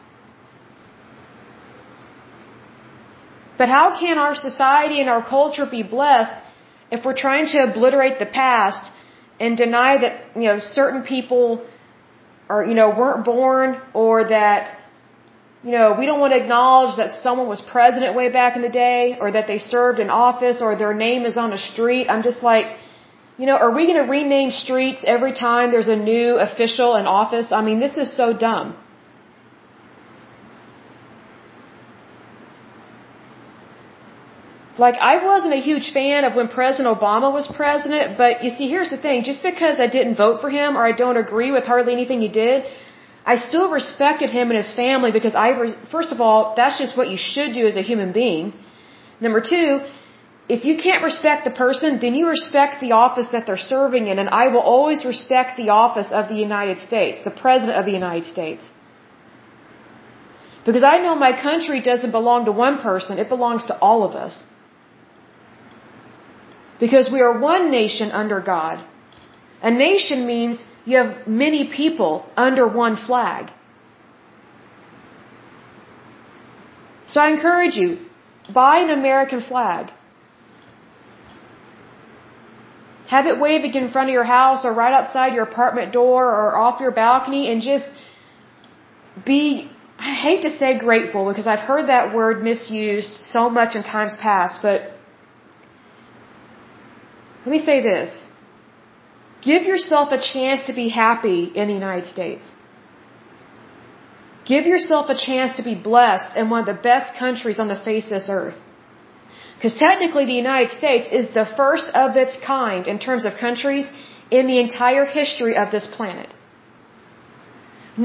But 3.58 3.70
how 3.70 4.00
can 4.00 4.18
our 4.18 4.36
society 4.36 5.00
and 5.02 5.10
our 5.10 5.24
culture 5.24 5.66
be 5.66 5.84
blessed 5.84 6.34
if 6.92 7.06
we're 7.06 7.22
trying 7.28 7.48
to 7.54 7.58
obliterate 7.70 8.20
the 8.20 8.26
past 8.26 8.92
and 9.40 9.58
deny 9.58 9.98
that, 10.04 10.14
you 10.36 10.48
know, 10.50 10.60
certain 10.60 11.04
people 11.04 11.66
are, 12.50 12.64
you 12.66 12.76
know, 12.80 12.90
weren't 12.90 13.26
born 13.26 13.82
or 13.94 14.30
that, 14.30 14.78
you 15.64 15.72
know, 15.72 15.96
we 16.00 16.06
don't 16.06 16.20
want 16.20 16.34
to 16.34 16.40
acknowledge 16.44 16.98
that 16.98 17.12
someone 17.24 17.48
was 17.48 17.62
president 17.62 18.16
way 18.16 18.30
back 18.32 18.56
in 18.56 18.62
the 18.62 18.70
day 18.88 19.18
or 19.20 19.32
that 19.32 19.48
they 19.48 19.60
served 19.60 20.00
in 20.00 20.10
office 20.10 20.62
or 20.62 20.76
their 20.76 20.94
name 20.94 21.26
is 21.26 21.36
on 21.36 21.52
a 21.52 21.58
street. 21.58 22.08
I'm 22.10 22.24
just 22.24 22.42
like, 22.44 22.68
you 23.38 23.46
know, 23.46 23.58
are 23.58 23.74
we 23.74 23.86
going 23.86 24.02
to 24.04 24.10
rename 24.10 24.52
streets 24.52 25.04
every 25.06 25.34
time 25.34 25.72
there's 25.72 25.88
a 25.90 25.96
new 25.96 26.38
official 26.38 26.96
in 26.96 27.06
office? 27.06 27.48
I 27.52 27.62
mean, 27.62 27.80
this 27.80 27.98
is 27.98 28.16
so 28.16 28.34
dumb. 28.38 28.76
Like, 34.86 34.98
I 35.12 35.26
wasn't 35.26 35.54
a 35.54 35.62
huge 35.70 35.92
fan 35.92 36.24
of 36.24 36.36
when 36.36 36.48
President 36.50 36.88
Obama 36.96 37.30
was 37.34 37.48
president, 37.62 38.18
but 38.18 38.44
you 38.44 38.52
see, 38.58 38.68
here's 38.74 38.92
the 38.92 39.02
thing. 39.06 39.24
Just 39.24 39.42
because 39.42 39.80
I 39.80 39.88
didn't 39.88 40.16
vote 40.16 40.40
for 40.40 40.50
him 40.50 40.78
or 40.78 40.84
I 40.86 40.92
don't 40.92 41.18
agree 41.18 41.52
with 41.52 41.64
hardly 41.64 41.94
anything 41.94 42.20
he 42.22 42.30
did, 42.30 42.66
I 43.26 43.36
still 43.50 43.70
respected 43.72 44.30
him 44.30 44.52
and 44.52 44.58
his 44.64 44.74
family 44.74 45.12
because 45.12 45.36
I, 45.36 45.50
first 45.92 46.12
of 46.12 46.22
all, 46.22 46.54
that's 46.56 46.78
just 46.78 46.96
what 46.96 47.10
you 47.14 47.18
should 47.18 47.54
do 47.54 47.66
as 47.72 47.76
a 47.76 47.82
human 47.82 48.12
being. 48.12 48.54
Number 49.20 49.42
two, 49.42 49.82
if 50.48 50.64
you 50.64 50.78
can't 50.78 51.04
respect 51.04 51.44
the 51.44 51.56
person, 51.66 52.00
then 52.00 52.14
you 52.16 52.28
respect 52.28 52.80
the 52.80 52.94
office 52.94 53.30
that 53.34 53.46
they're 53.46 53.66
serving 53.76 54.08
in, 54.08 54.18
and 54.20 54.30
I 54.30 54.48
will 54.48 54.66
always 54.76 55.04
respect 55.04 55.58
the 55.58 55.70
office 55.70 56.12
of 56.12 56.30
the 56.30 56.36
United 56.36 56.80
States, 56.80 57.24
the 57.24 57.38
President 57.46 57.78
of 57.78 57.86
the 57.86 57.92
United 57.92 58.28
States. 58.28 58.64
Because 60.66 60.84
I 60.84 60.98
know 61.00 61.16
my 61.16 61.34
country 61.48 61.82
doesn't 61.82 62.12
belong 62.12 62.46
to 62.46 62.54
one 62.54 62.78
person, 62.78 63.20
it 63.20 63.28
belongs 63.28 63.66
to 63.66 63.78
all 63.80 64.04
of 64.04 64.16
us. 64.16 64.44
Because 66.80 67.10
we 67.12 67.22
are 67.22 67.40
one 67.40 67.72
nation 67.72 68.12
under 68.12 68.40
God. 68.40 68.86
A 69.62 69.72
nation 69.72 70.28
means 70.28 70.64
you 70.86 70.98
have 70.98 71.28
many 71.28 71.72
people 71.76 72.26
under 72.38 72.68
one 72.68 72.96
flag. 72.96 73.52
So 77.08 77.22
I 77.22 77.30
encourage 77.30 77.76
you, 77.76 77.98
buy 78.54 78.80
an 78.80 78.90
American 78.90 79.42
flag. 79.42 79.92
Have 83.08 83.26
it 83.26 83.40
waving 83.40 83.74
in 83.74 83.90
front 83.92 84.10
of 84.10 84.14
your 84.14 84.26
house 84.26 84.66
or 84.66 84.74
right 84.74 84.94
outside 84.94 85.34
your 85.34 85.46
apartment 85.46 85.94
door 85.94 86.26
or 86.26 86.58
off 86.58 86.82
your 86.82 86.92
balcony 86.92 87.50
and 87.50 87.62
just 87.62 87.88
be, 89.26 89.72
I 89.98 90.14
hate 90.14 90.42
to 90.42 90.52
say 90.52 90.78
grateful 90.78 91.28
because 91.30 91.48
I've 91.48 91.66
heard 91.72 91.88
that 91.88 92.14
word 92.14 92.44
misused 92.44 93.14
so 93.22 93.50
much 93.50 93.76
in 93.76 93.84
times 93.84 94.18
past, 94.18 94.62
but 94.62 94.92
let 97.48 97.54
me 97.54 97.66
say 97.72 97.80
this. 97.82 98.12
Give 99.50 99.64
yourself 99.72 100.12
a 100.12 100.22
chance 100.34 100.64
to 100.70 100.74
be 100.74 100.88
happy 100.90 101.40
in 101.60 101.70
the 101.70 101.78
United 101.82 102.08
States. 102.16 102.44
Give 104.52 104.66
yourself 104.72 105.10
a 105.16 105.18
chance 105.28 105.56
to 105.60 105.64
be 105.70 105.76
blessed 105.76 106.36
in 106.36 106.50
one 106.50 106.60
of 106.66 106.70
the 106.74 106.82
best 106.92 107.16
countries 107.24 107.58
on 107.64 107.70
the 107.74 107.80
face 107.88 108.06
of 108.08 108.16
this 108.18 108.30
earth. 108.40 108.58
Because 109.56 109.76
technically 109.88 110.26
the 110.26 110.40
United 110.46 110.72
States 110.82 111.08
is 111.20 111.34
the 111.40 111.48
first 111.62 111.88
of 112.04 112.18
its 112.24 112.36
kind 112.46 112.86
in 112.86 113.00
terms 113.08 113.24
of 113.24 113.42
countries 113.46 113.90
in 114.30 114.48
the 114.52 114.60
entire 114.60 115.06
history 115.06 115.56
of 115.64 115.72
this 115.72 115.88
planet. 115.98 116.36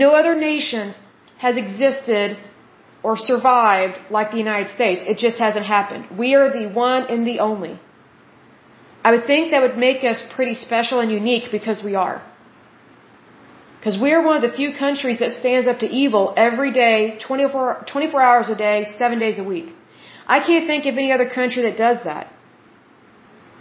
No 0.05 0.11
other 0.21 0.35
nation 0.37 0.95
has 1.39 1.57
existed 1.57 2.37
or 3.03 3.17
survived 3.17 3.99
like 4.19 4.31
the 4.31 4.43
United 4.49 4.71
States. 4.79 5.03
It 5.15 5.19
just 5.19 5.39
hasn't 5.47 5.67
happened. 5.67 6.17
We 6.17 6.37
are 6.37 6.49
the 6.59 6.67
one 6.89 7.11
and 7.15 7.27
the 7.27 7.41
only. 7.41 7.81
I 9.05 9.11
would 9.13 9.25
think 9.27 9.51
that 9.51 9.63
would 9.63 9.77
make 9.77 10.05
us 10.05 10.23
pretty 10.35 10.55
special 10.55 11.01
and 11.01 11.11
unique 11.11 11.51
because 11.51 11.83
we 11.83 11.95
are. 11.95 12.23
Because 13.79 13.99
we 14.01 14.13
are 14.13 14.23
one 14.25 14.37
of 14.37 14.43
the 14.49 14.57
few 14.57 14.73
countries 14.79 15.19
that 15.19 15.33
stands 15.33 15.67
up 15.67 15.79
to 15.81 15.89
evil 16.03 16.33
every 16.37 16.71
day, 16.71 17.19
24, 17.27 17.85
24 17.93 18.23
hours 18.23 18.49
a 18.49 18.55
day, 18.55 18.87
seven 18.97 19.19
days 19.19 19.39
a 19.41 19.47
week. 19.55 19.75
I 20.27 20.39
can't 20.49 20.69
think 20.69 20.87
of 20.87 20.99
any 20.99 21.11
other 21.11 21.29
country 21.29 21.63
that 21.63 21.77
does 21.77 21.99
that. 22.05 22.33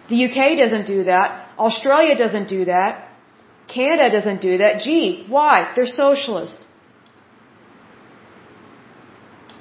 The 0.10 0.20
UK 0.28 0.58
doesn't 0.58 0.86
do 0.86 1.06
that. 1.06 1.28
Australia 1.58 2.16
doesn't 2.16 2.50
do 2.50 2.66
that. 2.66 3.08
Canada 3.68 4.12
doesn't 4.12 4.42
do 4.42 4.58
that. 4.60 4.82
Gee, 4.82 5.26
why? 5.28 5.72
They're 5.76 5.88
socialists. 5.88 6.68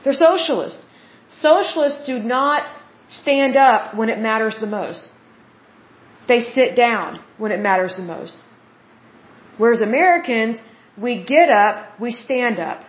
They're 0.05 0.21
socialists. 0.31 0.85
Socialists 1.29 2.07
do 2.07 2.19
not 2.19 2.71
stand 3.09 3.57
up 3.57 3.95
when 3.95 4.09
it 4.09 4.19
matters 4.19 4.59
the 4.59 4.67
most. 4.67 5.09
They 6.31 6.41
sit 6.57 6.77
down 6.77 7.09
when 7.43 7.51
it 7.57 7.61
matters 7.69 7.95
the 8.01 8.07
most. 8.15 8.37
Whereas 9.63 9.81
Americans, 9.93 10.61
we 11.05 11.13
get 11.35 11.49
up, 11.65 11.77
we 12.05 12.11
stand 12.27 12.61
up. 12.71 12.81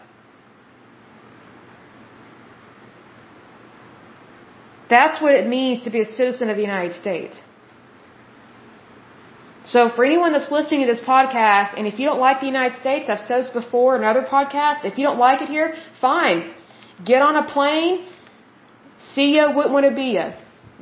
That's 4.93 5.17
what 5.23 5.33
it 5.39 5.47
means 5.55 5.81
to 5.85 5.89
be 5.95 6.01
a 6.07 6.09
citizen 6.19 6.49
of 6.51 6.55
the 6.61 6.67
United 6.71 6.95
States. 7.03 7.41
So 9.73 9.89
for 9.95 10.05
anyone 10.11 10.33
that's 10.35 10.51
listening 10.57 10.81
to 10.85 10.89
this 10.93 11.03
podcast, 11.13 11.77
and 11.77 11.87
if 11.91 11.97
you 11.99 12.05
don't 12.09 12.23
like 12.27 12.41
the 12.45 12.51
United 12.55 12.75
States, 12.83 13.09
I've 13.11 13.25
said 13.27 13.37
this 13.43 13.53
before 13.61 13.91
in 13.97 14.03
other 14.13 14.25
podcasts, 14.37 14.85
if 14.91 14.97
you 14.99 15.05
don't 15.09 15.21
like 15.27 15.41
it 15.45 15.49
here, 15.57 15.69
fine. 15.99 16.39
Get 17.11 17.21
on 17.29 17.35
a 17.43 17.45
plane, 17.55 17.95
see 19.13 19.29
ya, 19.37 19.43
wouldn't 19.55 19.73
want 19.77 19.87
to 19.91 19.95
be 20.03 20.09
ya. 20.17 20.25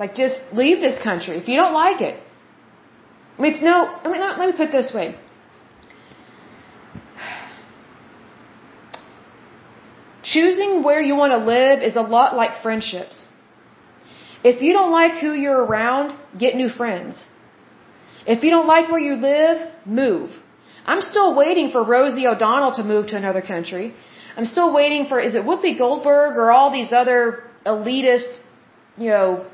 Like 0.01 0.15
just 0.23 0.37
leave 0.61 0.81
this 0.87 0.97
country 1.09 1.37
if 1.43 1.47
you 1.47 1.57
don't 1.63 1.77
like 1.85 2.01
it. 2.09 2.17
I 3.39 3.41
mean, 3.41 3.53
it's 3.53 3.61
no, 3.61 3.87
I 4.03 4.11
mean, 4.11 4.19
let 4.19 4.47
me 4.49 4.51
put 4.51 4.67
it 4.67 4.71
this 4.73 4.93
way. 4.93 5.15
Choosing 10.23 10.83
where 10.83 11.01
you 11.01 11.15
want 11.15 11.31
to 11.31 11.37
live 11.37 11.81
is 11.81 11.95
a 11.95 12.01
lot 12.01 12.35
like 12.35 12.61
friendships. 12.61 13.27
If 14.43 14.61
you 14.61 14.73
don't 14.73 14.91
like 14.91 15.13
who 15.21 15.31
you're 15.33 15.63
around, 15.63 16.13
get 16.37 16.55
new 16.55 16.69
friends. 16.69 17.25
If 18.27 18.43
you 18.43 18.51
don't 18.51 18.67
like 18.67 18.91
where 18.91 18.99
you 18.99 19.15
live, 19.15 19.57
move. 19.85 20.31
I'm 20.85 21.01
still 21.01 21.33
waiting 21.35 21.71
for 21.71 21.83
Rosie 21.83 22.27
O'Donnell 22.27 22.73
to 22.73 22.83
move 22.83 23.07
to 23.07 23.15
another 23.15 23.41
country. 23.41 23.93
I'm 24.35 24.45
still 24.45 24.73
waiting 24.73 25.05
for, 25.05 25.19
is 25.19 25.35
it 25.35 25.43
Whoopi 25.43 25.77
Goldberg 25.77 26.37
or 26.37 26.51
all 26.51 26.71
these 26.71 26.91
other 26.91 27.43
elitist, 27.65 28.31
you 28.97 29.09
know, 29.09 29.45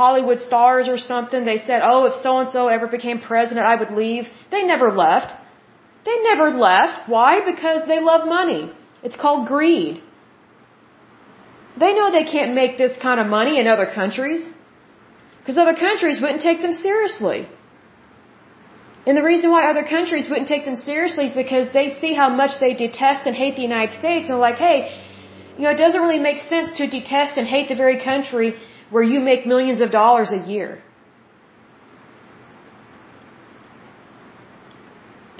Hollywood 0.00 0.40
stars 0.48 0.88
or 0.92 0.98
something? 1.12 1.40
They 1.44 1.58
said, 1.68 1.80
oh, 1.90 2.00
if 2.10 2.14
so 2.26 2.32
and 2.42 2.48
so 2.54 2.60
ever 2.76 2.86
became 2.98 3.18
president, 3.32 3.66
I 3.72 3.74
would 3.80 3.92
leave. 4.02 4.24
They 4.54 4.62
never 4.72 4.88
left. 5.04 5.34
They 6.08 6.16
never 6.30 6.48
left. 6.68 7.08
Why? 7.14 7.32
Because 7.52 7.80
they 7.92 8.00
love 8.12 8.22
money. 8.38 8.62
It's 9.06 9.18
called 9.24 9.42
greed. 9.54 10.00
They 11.82 11.92
know 11.96 12.06
they 12.10 12.28
can't 12.36 12.54
make 12.60 12.72
this 12.84 12.96
kind 13.06 13.20
of 13.22 13.26
money 13.38 13.54
in 13.60 13.66
other 13.74 13.88
countries. 14.00 14.42
Because 15.38 15.58
other 15.64 15.76
countries 15.86 16.20
wouldn't 16.22 16.42
take 16.48 16.60
them 16.64 16.74
seriously. 16.86 17.40
And 19.06 19.16
the 19.20 19.26
reason 19.30 19.50
why 19.54 19.62
other 19.68 19.86
countries 19.94 20.26
wouldn't 20.30 20.50
take 20.54 20.64
them 20.70 20.76
seriously 20.90 21.24
is 21.30 21.34
because 21.44 21.72
they 21.78 21.86
see 22.00 22.12
how 22.22 22.28
much 22.42 22.52
they 22.64 22.74
detest 22.86 23.26
and 23.28 23.34
hate 23.44 23.56
the 23.60 23.66
United 23.70 23.94
States 24.02 24.28
and 24.30 24.38
like, 24.48 24.58
hey, 24.66 24.78
you 25.56 25.64
know, 25.64 25.72
it 25.76 25.80
doesn't 25.84 26.02
really 26.06 26.22
make 26.30 26.38
sense 26.52 26.68
to 26.78 26.84
detest 26.98 27.32
and 27.40 27.46
hate 27.54 27.68
the 27.72 27.78
very 27.84 27.98
country 28.10 28.54
where 28.92 29.02
you 29.12 29.18
make 29.20 29.46
millions 29.52 29.80
of 29.80 29.90
dollars 29.90 30.30
a 30.38 30.40
year. 30.52 30.70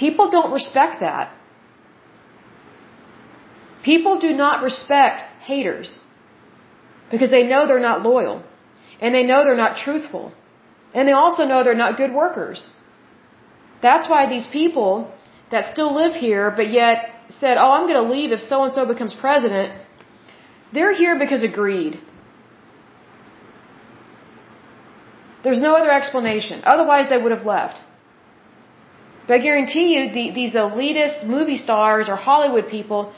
People 0.04 0.30
don't 0.36 0.52
respect 0.52 1.00
that. 1.00 1.30
People 3.90 4.18
do 4.18 4.30
not 4.44 4.62
respect 4.68 5.22
haters 5.50 6.00
because 7.10 7.30
they 7.30 7.44
know 7.50 7.66
they're 7.66 7.86
not 7.90 8.02
loyal 8.02 8.36
and 9.00 9.14
they 9.14 9.24
know 9.30 9.44
they're 9.44 9.64
not 9.66 9.76
truthful 9.84 10.32
and 10.94 11.06
they 11.08 11.16
also 11.22 11.44
know 11.44 11.62
they're 11.62 11.82
not 11.86 11.96
good 12.02 12.12
workers. 12.22 12.70
That's 13.82 14.08
why 14.08 14.20
these 14.34 14.46
people 14.60 15.12
that 15.50 15.72
still 15.72 15.92
live 16.02 16.14
here 16.14 16.46
but 16.58 16.70
yet 16.70 16.96
said, 17.40 17.54
oh, 17.58 17.70
I'm 17.76 17.86
going 17.90 18.02
to 18.04 18.10
leave 18.16 18.32
if 18.32 18.40
so 18.40 18.64
and 18.64 18.72
so 18.72 18.86
becomes 18.86 19.14
president, 19.26 19.68
they're 20.72 20.94
here 20.94 21.18
because 21.18 21.42
of 21.42 21.52
greed. 21.52 22.00
There's 25.44 25.60
no 25.60 25.72
other 25.74 25.90
explanation. 25.90 26.62
Otherwise, 26.64 27.08
they 27.08 27.18
would 27.22 27.32
have 27.36 27.46
left. 27.46 27.80
But 29.26 29.34
I 29.34 29.38
guarantee 29.48 29.86
you, 29.94 30.02
the, 30.16 30.24
these 30.40 30.54
elitist 30.54 31.24
movie 31.24 31.56
stars 31.56 32.08
or 32.08 32.16
Hollywood 32.16 32.68
people, 32.68 33.12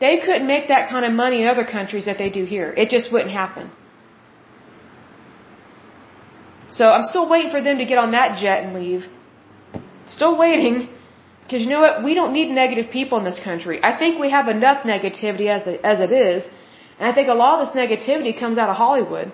they 0.00 0.18
couldn't 0.24 0.46
make 0.46 0.68
that 0.68 0.88
kind 0.88 1.04
of 1.04 1.12
money 1.12 1.42
in 1.42 1.48
other 1.48 1.64
countries 1.64 2.06
that 2.06 2.18
they 2.18 2.30
do 2.30 2.44
here. 2.44 2.72
It 2.76 2.88
just 2.88 3.12
wouldn't 3.12 3.30
happen. 3.30 3.70
So 6.78 6.86
I'm 6.86 7.04
still 7.04 7.28
waiting 7.28 7.50
for 7.50 7.60
them 7.60 7.78
to 7.78 7.84
get 7.84 7.98
on 7.98 8.12
that 8.12 8.38
jet 8.38 8.64
and 8.64 8.72
leave. 8.74 9.06
Still 10.06 10.38
waiting. 10.38 10.88
Because 11.42 11.62
you 11.64 11.70
know 11.74 11.80
what? 11.80 12.02
We 12.02 12.14
don't 12.14 12.32
need 12.32 12.48
negative 12.50 12.90
people 12.90 13.18
in 13.18 13.24
this 13.24 13.40
country. 13.48 13.78
I 13.82 13.92
think 13.98 14.18
we 14.18 14.30
have 14.30 14.48
enough 14.48 14.84
negativity 14.84 15.48
as 15.56 15.66
it, 15.66 15.80
as 15.84 16.00
it 16.00 16.12
is. 16.12 16.48
And 16.98 17.10
I 17.10 17.14
think 17.14 17.28
a 17.28 17.34
lot 17.34 17.60
of 17.60 17.60
this 17.62 17.74
negativity 17.82 18.32
comes 18.38 18.56
out 18.56 18.70
of 18.70 18.76
Hollywood. 18.76 19.32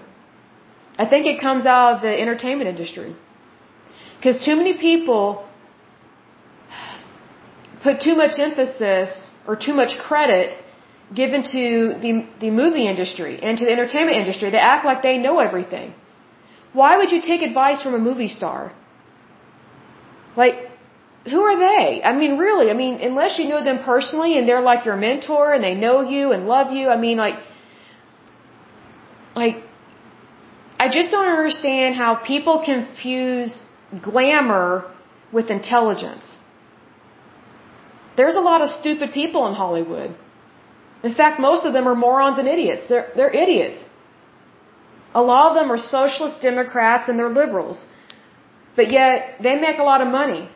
I 1.02 1.06
think 1.10 1.26
it 1.26 1.40
comes 1.40 1.64
out 1.64 1.96
of 1.96 2.02
the 2.02 2.12
entertainment 2.24 2.68
industry. 2.68 3.14
Because 4.16 4.44
too 4.44 4.56
many 4.56 4.74
people 4.76 5.48
put 7.82 8.00
too 8.00 8.16
much 8.22 8.38
emphasis 8.38 9.30
or 9.46 9.54
too 9.56 9.74
much 9.74 9.98
credit 9.98 10.58
given 11.14 11.42
to 11.42 11.62
the, 12.04 12.26
the 12.40 12.50
movie 12.50 12.86
industry 12.86 13.40
and 13.40 13.56
to 13.58 13.64
the 13.64 13.72
entertainment 13.72 14.16
industry. 14.16 14.50
They 14.50 14.58
act 14.58 14.84
like 14.84 15.02
they 15.02 15.18
know 15.18 15.38
everything. 15.38 15.94
Why 16.72 16.96
would 16.98 17.12
you 17.12 17.20
take 17.20 17.42
advice 17.42 17.80
from 17.80 17.94
a 17.94 17.98
movie 17.98 18.28
star? 18.28 18.72
Like, 20.36 20.56
who 21.30 21.40
are 21.42 21.58
they? 21.58 22.02
I 22.02 22.12
mean, 22.12 22.38
really, 22.38 22.70
I 22.70 22.74
mean, 22.74 23.00
unless 23.00 23.38
you 23.38 23.48
know 23.48 23.62
them 23.62 23.78
personally 23.82 24.36
and 24.38 24.48
they're 24.48 24.60
like 24.60 24.84
your 24.84 24.96
mentor 24.96 25.52
and 25.52 25.62
they 25.64 25.74
know 25.74 26.00
you 26.00 26.32
and 26.32 26.46
love 26.46 26.72
you, 26.72 26.88
I 26.88 26.96
mean, 26.96 27.16
like, 27.18 27.38
like, 29.34 29.56
I 30.78 30.88
just 30.88 31.10
don't 31.10 31.30
understand 31.38 31.96
how 31.96 32.14
people 32.14 32.62
confuse 32.64 33.60
glamour 34.10 34.68
with 35.32 35.50
intelligence. 35.50 36.38
There's 38.16 38.36
a 38.36 38.40
lot 38.40 38.62
of 38.62 38.68
stupid 38.68 39.12
people 39.12 39.46
in 39.48 39.54
Hollywood. 39.54 40.10
In 41.02 41.14
fact, 41.14 41.40
most 41.40 41.64
of 41.66 41.72
them 41.72 41.86
are 41.86 41.94
morons 41.94 42.38
and 42.38 42.48
idiots. 42.48 42.84
They're, 42.88 43.10
they're 43.16 43.34
idiots. 43.44 43.84
A 45.14 45.22
lot 45.22 45.50
of 45.50 45.54
them 45.58 45.70
are 45.72 45.78
socialist 45.78 46.40
Democrats 46.40 47.08
and 47.08 47.18
they're 47.18 47.34
liberals. 47.42 47.84
But 48.76 48.90
yet, 48.90 49.36
they 49.42 49.54
make 49.58 49.78
a 49.78 49.82
lot 49.82 50.00
of 50.00 50.08
money. 50.08 50.48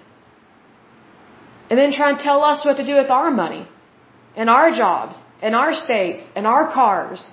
And 1.68 1.78
then 1.78 1.92
try 1.92 2.11
and 2.11 2.18
tell 2.18 2.42
us 2.44 2.64
what 2.64 2.76
to 2.76 2.87
do 2.87 2.94
with 2.94 3.11
our 3.11 3.30
money, 3.30 3.66
and 4.37 4.50
our 4.50 4.70
jobs, 4.72 5.18
and 5.40 5.54
our 5.54 5.72
states, 5.72 6.22
and 6.37 6.46
our 6.46 6.70
cars, 6.72 7.30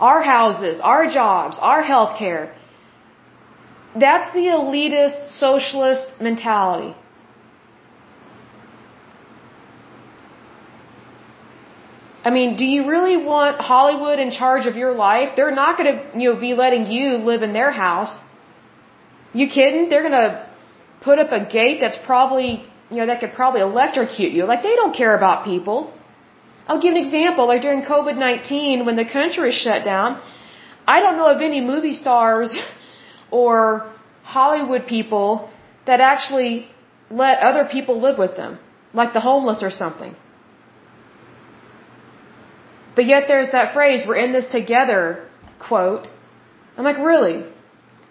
our 0.00 0.22
houses, 0.22 0.80
our 0.80 1.06
jobs, 1.08 1.58
our 1.60 1.82
health 1.82 2.18
care. 2.18 2.54
That's 3.98 4.32
the 4.32 4.46
elitist 4.58 5.28
socialist 5.28 6.20
mentality. 6.20 6.94
I 12.24 12.30
mean, 12.30 12.56
do 12.56 12.64
you 12.64 12.88
really 12.88 13.16
want 13.18 13.60
Hollywood 13.60 14.18
in 14.18 14.30
charge 14.30 14.66
of 14.66 14.76
your 14.76 14.94
life? 14.94 15.36
They're 15.36 15.54
not 15.54 15.76
going 15.78 15.90
to, 15.94 16.18
you 16.18 16.32
know, 16.32 16.40
be 16.40 16.54
letting 16.54 16.86
you 16.86 17.18
live 17.18 17.42
in 17.42 17.52
their 17.52 17.70
house. 17.70 18.18
You 19.34 19.48
kidding? 19.48 19.88
They're 19.90 20.02
gonna 20.02 20.48
put 21.02 21.18
up 21.18 21.30
a 21.32 21.44
gate 21.44 21.80
that's 21.80 21.98
probably, 22.06 22.64
you 22.90 22.96
know, 22.98 23.06
that 23.06 23.20
could 23.20 23.32
probably 23.32 23.60
electrocute 23.60 24.32
you. 24.32 24.44
Like 24.44 24.62
they 24.62 24.76
don't 24.76 24.94
care 24.94 25.14
about 25.16 25.44
people. 25.44 25.92
I'll 26.66 26.80
give 26.80 26.92
an 26.92 27.02
example. 27.06 27.46
Like 27.46 27.62
during 27.62 27.82
COVID-19, 27.82 28.86
when 28.86 28.96
the 28.96 29.04
country 29.04 29.46
was 29.46 29.54
shut 29.54 29.84
down, 29.84 30.20
I 30.86 31.00
don't 31.00 31.16
know 31.16 31.26
of 31.26 31.40
any 31.40 31.60
movie 31.60 31.92
stars 31.92 32.56
or 33.30 33.90
Hollywood 34.22 34.86
people 34.86 35.50
that 35.86 36.00
actually 36.00 36.68
let 37.10 37.38
other 37.40 37.64
people 37.70 38.00
live 38.00 38.18
with 38.18 38.36
them, 38.36 38.58
like 38.92 39.12
the 39.12 39.20
homeless 39.20 39.62
or 39.62 39.70
something. 39.70 40.14
But 42.96 43.06
yet 43.06 43.24
there's 43.28 43.50
that 43.50 43.74
phrase, 43.74 44.02
we're 44.06 44.16
in 44.16 44.32
this 44.32 44.46
together, 44.46 45.26
quote. 45.58 46.08
I'm 46.76 46.84
like, 46.84 46.98
really? 46.98 47.44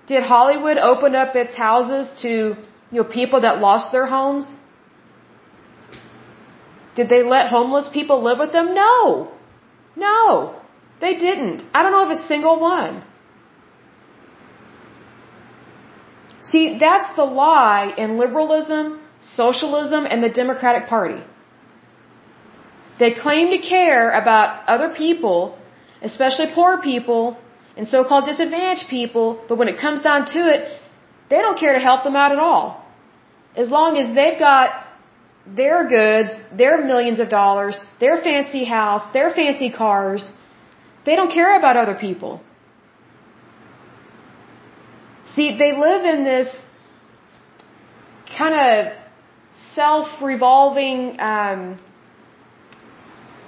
Did 0.08 0.24
Hollywood 0.24 0.78
open 0.78 1.16
up 1.16 1.36
its 1.36 1.56
houses 1.56 2.22
to 2.22 2.30
you 2.30 3.02
know 3.02 3.04
people 3.04 3.42
that 3.42 3.60
lost 3.60 3.92
their 3.92 4.06
homes? 4.06 4.48
Did 6.96 7.10
they 7.10 7.24
let 7.24 7.48
homeless 7.50 7.90
people 7.92 8.24
live 8.24 8.40
with 8.40 8.52
them? 8.52 8.74
No. 8.74 9.32
No. 9.96 10.56
They 11.02 11.16
didn't. 11.16 11.64
I 11.74 11.84
don't 11.84 11.92
know 11.92 12.04
of 12.04 12.12
a 12.12 12.28
single 12.28 12.60
one. 12.60 13.04
See, 16.44 16.78
that's 16.78 17.16
the 17.16 17.24
lie 17.24 17.94
in 17.98 18.18
liberalism, 18.18 19.00
socialism, 19.22 20.06
and 20.06 20.24
the 20.24 20.30
Democratic 20.30 20.88
Party. 20.88 21.22
They 23.00 23.12
claim 23.14 23.50
to 23.52 23.58
care 23.58 24.12
about 24.12 24.68
other 24.68 24.94
people, 24.94 25.58
especially 26.02 26.48
poor 26.54 26.82
people 26.82 27.38
and 27.76 27.88
so-called 27.88 28.26
disadvantaged 28.26 28.88
people, 28.90 29.44
but 29.48 29.58
when 29.58 29.68
it 29.68 29.80
comes 29.80 30.02
down 30.02 30.26
to 30.26 30.40
it, 30.40 30.80
they 31.30 31.38
don't 31.38 31.58
care 31.58 31.74
to 31.74 31.80
help 31.80 32.04
them 32.04 32.16
out 32.16 32.32
at 32.32 32.38
all. 32.38 32.86
As 33.56 33.70
long 33.70 33.98
as 33.98 34.14
they've 34.14 34.38
got 34.38 34.83
their 35.46 35.88
goods, 35.88 36.32
their 36.58 36.86
millions 36.86 37.20
of 37.20 37.30
dollars, 37.30 37.80
their 38.00 38.22
fancy 38.22 38.64
house, 38.64 39.12
their 39.14 39.32
fancy 39.32 39.70
cars, 39.70 40.32
they 41.06 41.16
don't 41.16 41.32
care 41.32 41.58
about 41.58 41.76
other 41.76 41.96
people. 41.96 42.42
See, 45.26 45.58
they 45.58 45.72
live 45.78 46.06
in 46.06 46.24
this 46.24 46.62
kind 48.38 48.56
of 48.56 48.94
self-revolving, 49.76 51.20
um, 51.20 51.80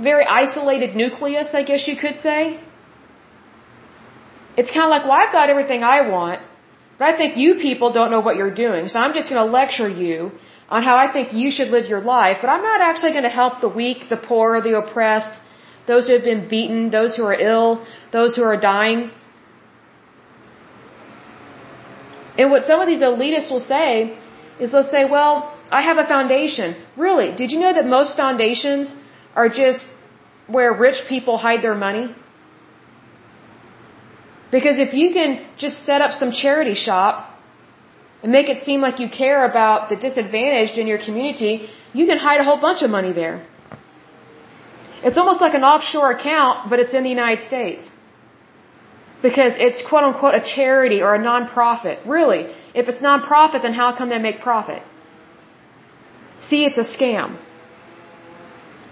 very 0.01 0.25
isolated 0.25 0.95
nucleus, 0.95 1.47
I 1.53 1.63
guess 1.63 1.87
you 1.87 1.95
could 1.95 2.19
say. 2.19 2.59
It's 4.57 4.71
kind 4.71 4.85
of 4.85 4.89
like, 4.89 5.03
well, 5.03 5.13
I've 5.13 5.31
got 5.31 5.49
everything 5.49 5.83
I 5.83 6.09
want, 6.09 6.41
but 6.97 7.13
I 7.13 7.17
think 7.17 7.37
you 7.37 7.55
people 7.55 7.91
don't 7.93 8.11
know 8.11 8.21
what 8.21 8.35
you're 8.35 8.53
doing, 8.53 8.87
so 8.87 8.99
I'm 8.99 9.13
just 9.13 9.29
going 9.29 9.45
to 9.45 9.51
lecture 9.51 9.87
you 9.87 10.31
on 10.69 10.83
how 10.83 10.95
I 10.97 11.11
think 11.11 11.33
you 11.33 11.51
should 11.51 11.69
live 11.69 11.85
your 11.85 12.01
life, 12.01 12.37
but 12.41 12.49
I'm 12.49 12.63
not 12.63 12.81
actually 12.81 13.11
going 13.11 13.23
to 13.23 13.35
help 13.41 13.61
the 13.61 13.69
weak, 13.69 14.09
the 14.09 14.17
poor, 14.17 14.61
the 14.61 14.77
oppressed, 14.77 15.39
those 15.87 16.07
who 16.07 16.13
have 16.13 16.23
been 16.23 16.47
beaten, 16.47 16.89
those 16.89 17.15
who 17.15 17.23
are 17.23 17.35
ill, 17.35 17.85
those 18.11 18.35
who 18.35 18.43
are 18.43 18.57
dying. 18.57 19.11
And 22.37 22.49
what 22.51 22.63
some 22.65 22.79
of 22.81 22.87
these 22.87 23.01
elitists 23.01 23.51
will 23.51 23.59
say 23.75 24.17
is 24.59 24.71
they'll 24.71 24.83
say, 24.83 25.05
well, 25.05 25.53
I 25.71 25.81
have 25.83 25.97
a 25.97 26.07
foundation. 26.07 26.75
Really? 26.97 27.35
Did 27.35 27.51
you 27.51 27.59
know 27.59 27.73
that 27.73 27.85
most 27.85 28.17
foundations 28.17 28.87
are 29.35 29.49
just 29.49 29.85
where 30.47 30.73
rich 30.73 31.03
people 31.07 31.37
hide 31.37 31.61
their 31.61 31.75
money? 31.75 32.13
Because 34.51 34.79
if 34.79 34.93
you 34.93 35.11
can 35.11 35.45
just 35.57 35.85
set 35.85 36.01
up 36.01 36.11
some 36.11 36.31
charity 36.31 36.75
shop 36.75 37.24
and 38.21 38.31
make 38.31 38.49
it 38.49 38.63
seem 38.67 38.81
like 38.81 38.99
you 38.99 39.09
care 39.09 39.45
about 39.45 39.89
the 39.89 39.95
disadvantaged 39.95 40.77
in 40.77 40.87
your 40.87 40.97
community, 40.97 41.69
you 41.93 42.05
can 42.05 42.17
hide 42.17 42.39
a 42.39 42.43
whole 42.43 42.59
bunch 42.59 42.81
of 42.81 42.89
money 42.89 43.13
there. 43.13 43.45
It's 45.03 45.17
almost 45.17 45.41
like 45.41 45.53
an 45.53 45.63
offshore 45.63 46.11
account, 46.11 46.69
but 46.69 46.79
it's 46.79 46.93
in 46.93 47.03
the 47.03 47.09
United 47.09 47.43
States. 47.45 47.83
Because 49.21 49.53
it's 49.67 49.81
quote 49.87 50.03
unquote 50.03 50.35
a 50.35 50.43
charity 50.55 51.01
or 51.01 51.13
a 51.15 51.21
non-profit. 51.21 51.99
Really, 52.05 52.41
if 52.73 52.89
it's 52.89 53.01
non-profit, 53.01 53.61
then 53.61 53.73
how 53.73 53.95
come 53.97 54.09
they 54.09 54.17
make 54.17 54.41
profit? 54.41 54.81
See, 56.47 56.65
it's 56.65 56.77
a 56.77 56.87
scam. 56.95 57.37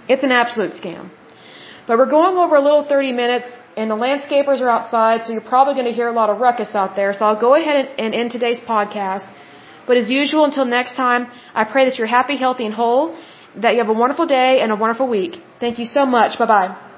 It's 0.07 0.23
an 0.23 0.31
absolute 0.31 0.73
scam. 0.73 1.09
But 1.87 1.97
we're 1.97 2.13
going 2.19 2.37
over 2.37 2.55
a 2.55 2.61
little 2.61 2.85
30 2.87 3.11
minutes, 3.11 3.49
and 3.77 3.89
the 3.89 3.95
landscapers 3.95 4.61
are 4.61 4.69
outside, 4.69 5.23
so 5.23 5.31
you're 5.33 5.49
probably 5.55 5.73
going 5.73 5.85
to 5.85 5.91
hear 5.99 6.07
a 6.07 6.17
lot 6.21 6.29
of 6.29 6.39
ruckus 6.39 6.73
out 6.75 6.95
there. 6.95 7.13
So 7.13 7.25
I'll 7.25 7.39
go 7.47 7.55
ahead 7.55 7.89
and 7.97 8.13
end 8.13 8.31
today's 8.31 8.59
podcast. 8.59 9.27
But 9.87 9.97
as 9.97 10.09
usual, 10.09 10.45
until 10.45 10.65
next 10.65 10.95
time, 10.95 11.27
I 11.53 11.63
pray 11.65 11.85
that 11.85 11.97
you're 11.97 12.07
happy, 12.07 12.37
healthy, 12.37 12.65
and 12.65 12.73
whole, 12.73 13.17
that 13.57 13.73
you 13.73 13.79
have 13.79 13.89
a 13.89 13.99
wonderful 14.03 14.25
day 14.25 14.61
and 14.61 14.71
a 14.71 14.75
wonderful 14.75 15.07
week. 15.07 15.41
Thank 15.59 15.79
you 15.79 15.85
so 15.85 16.05
much. 16.05 16.39
Bye 16.39 16.45
bye. 16.45 16.92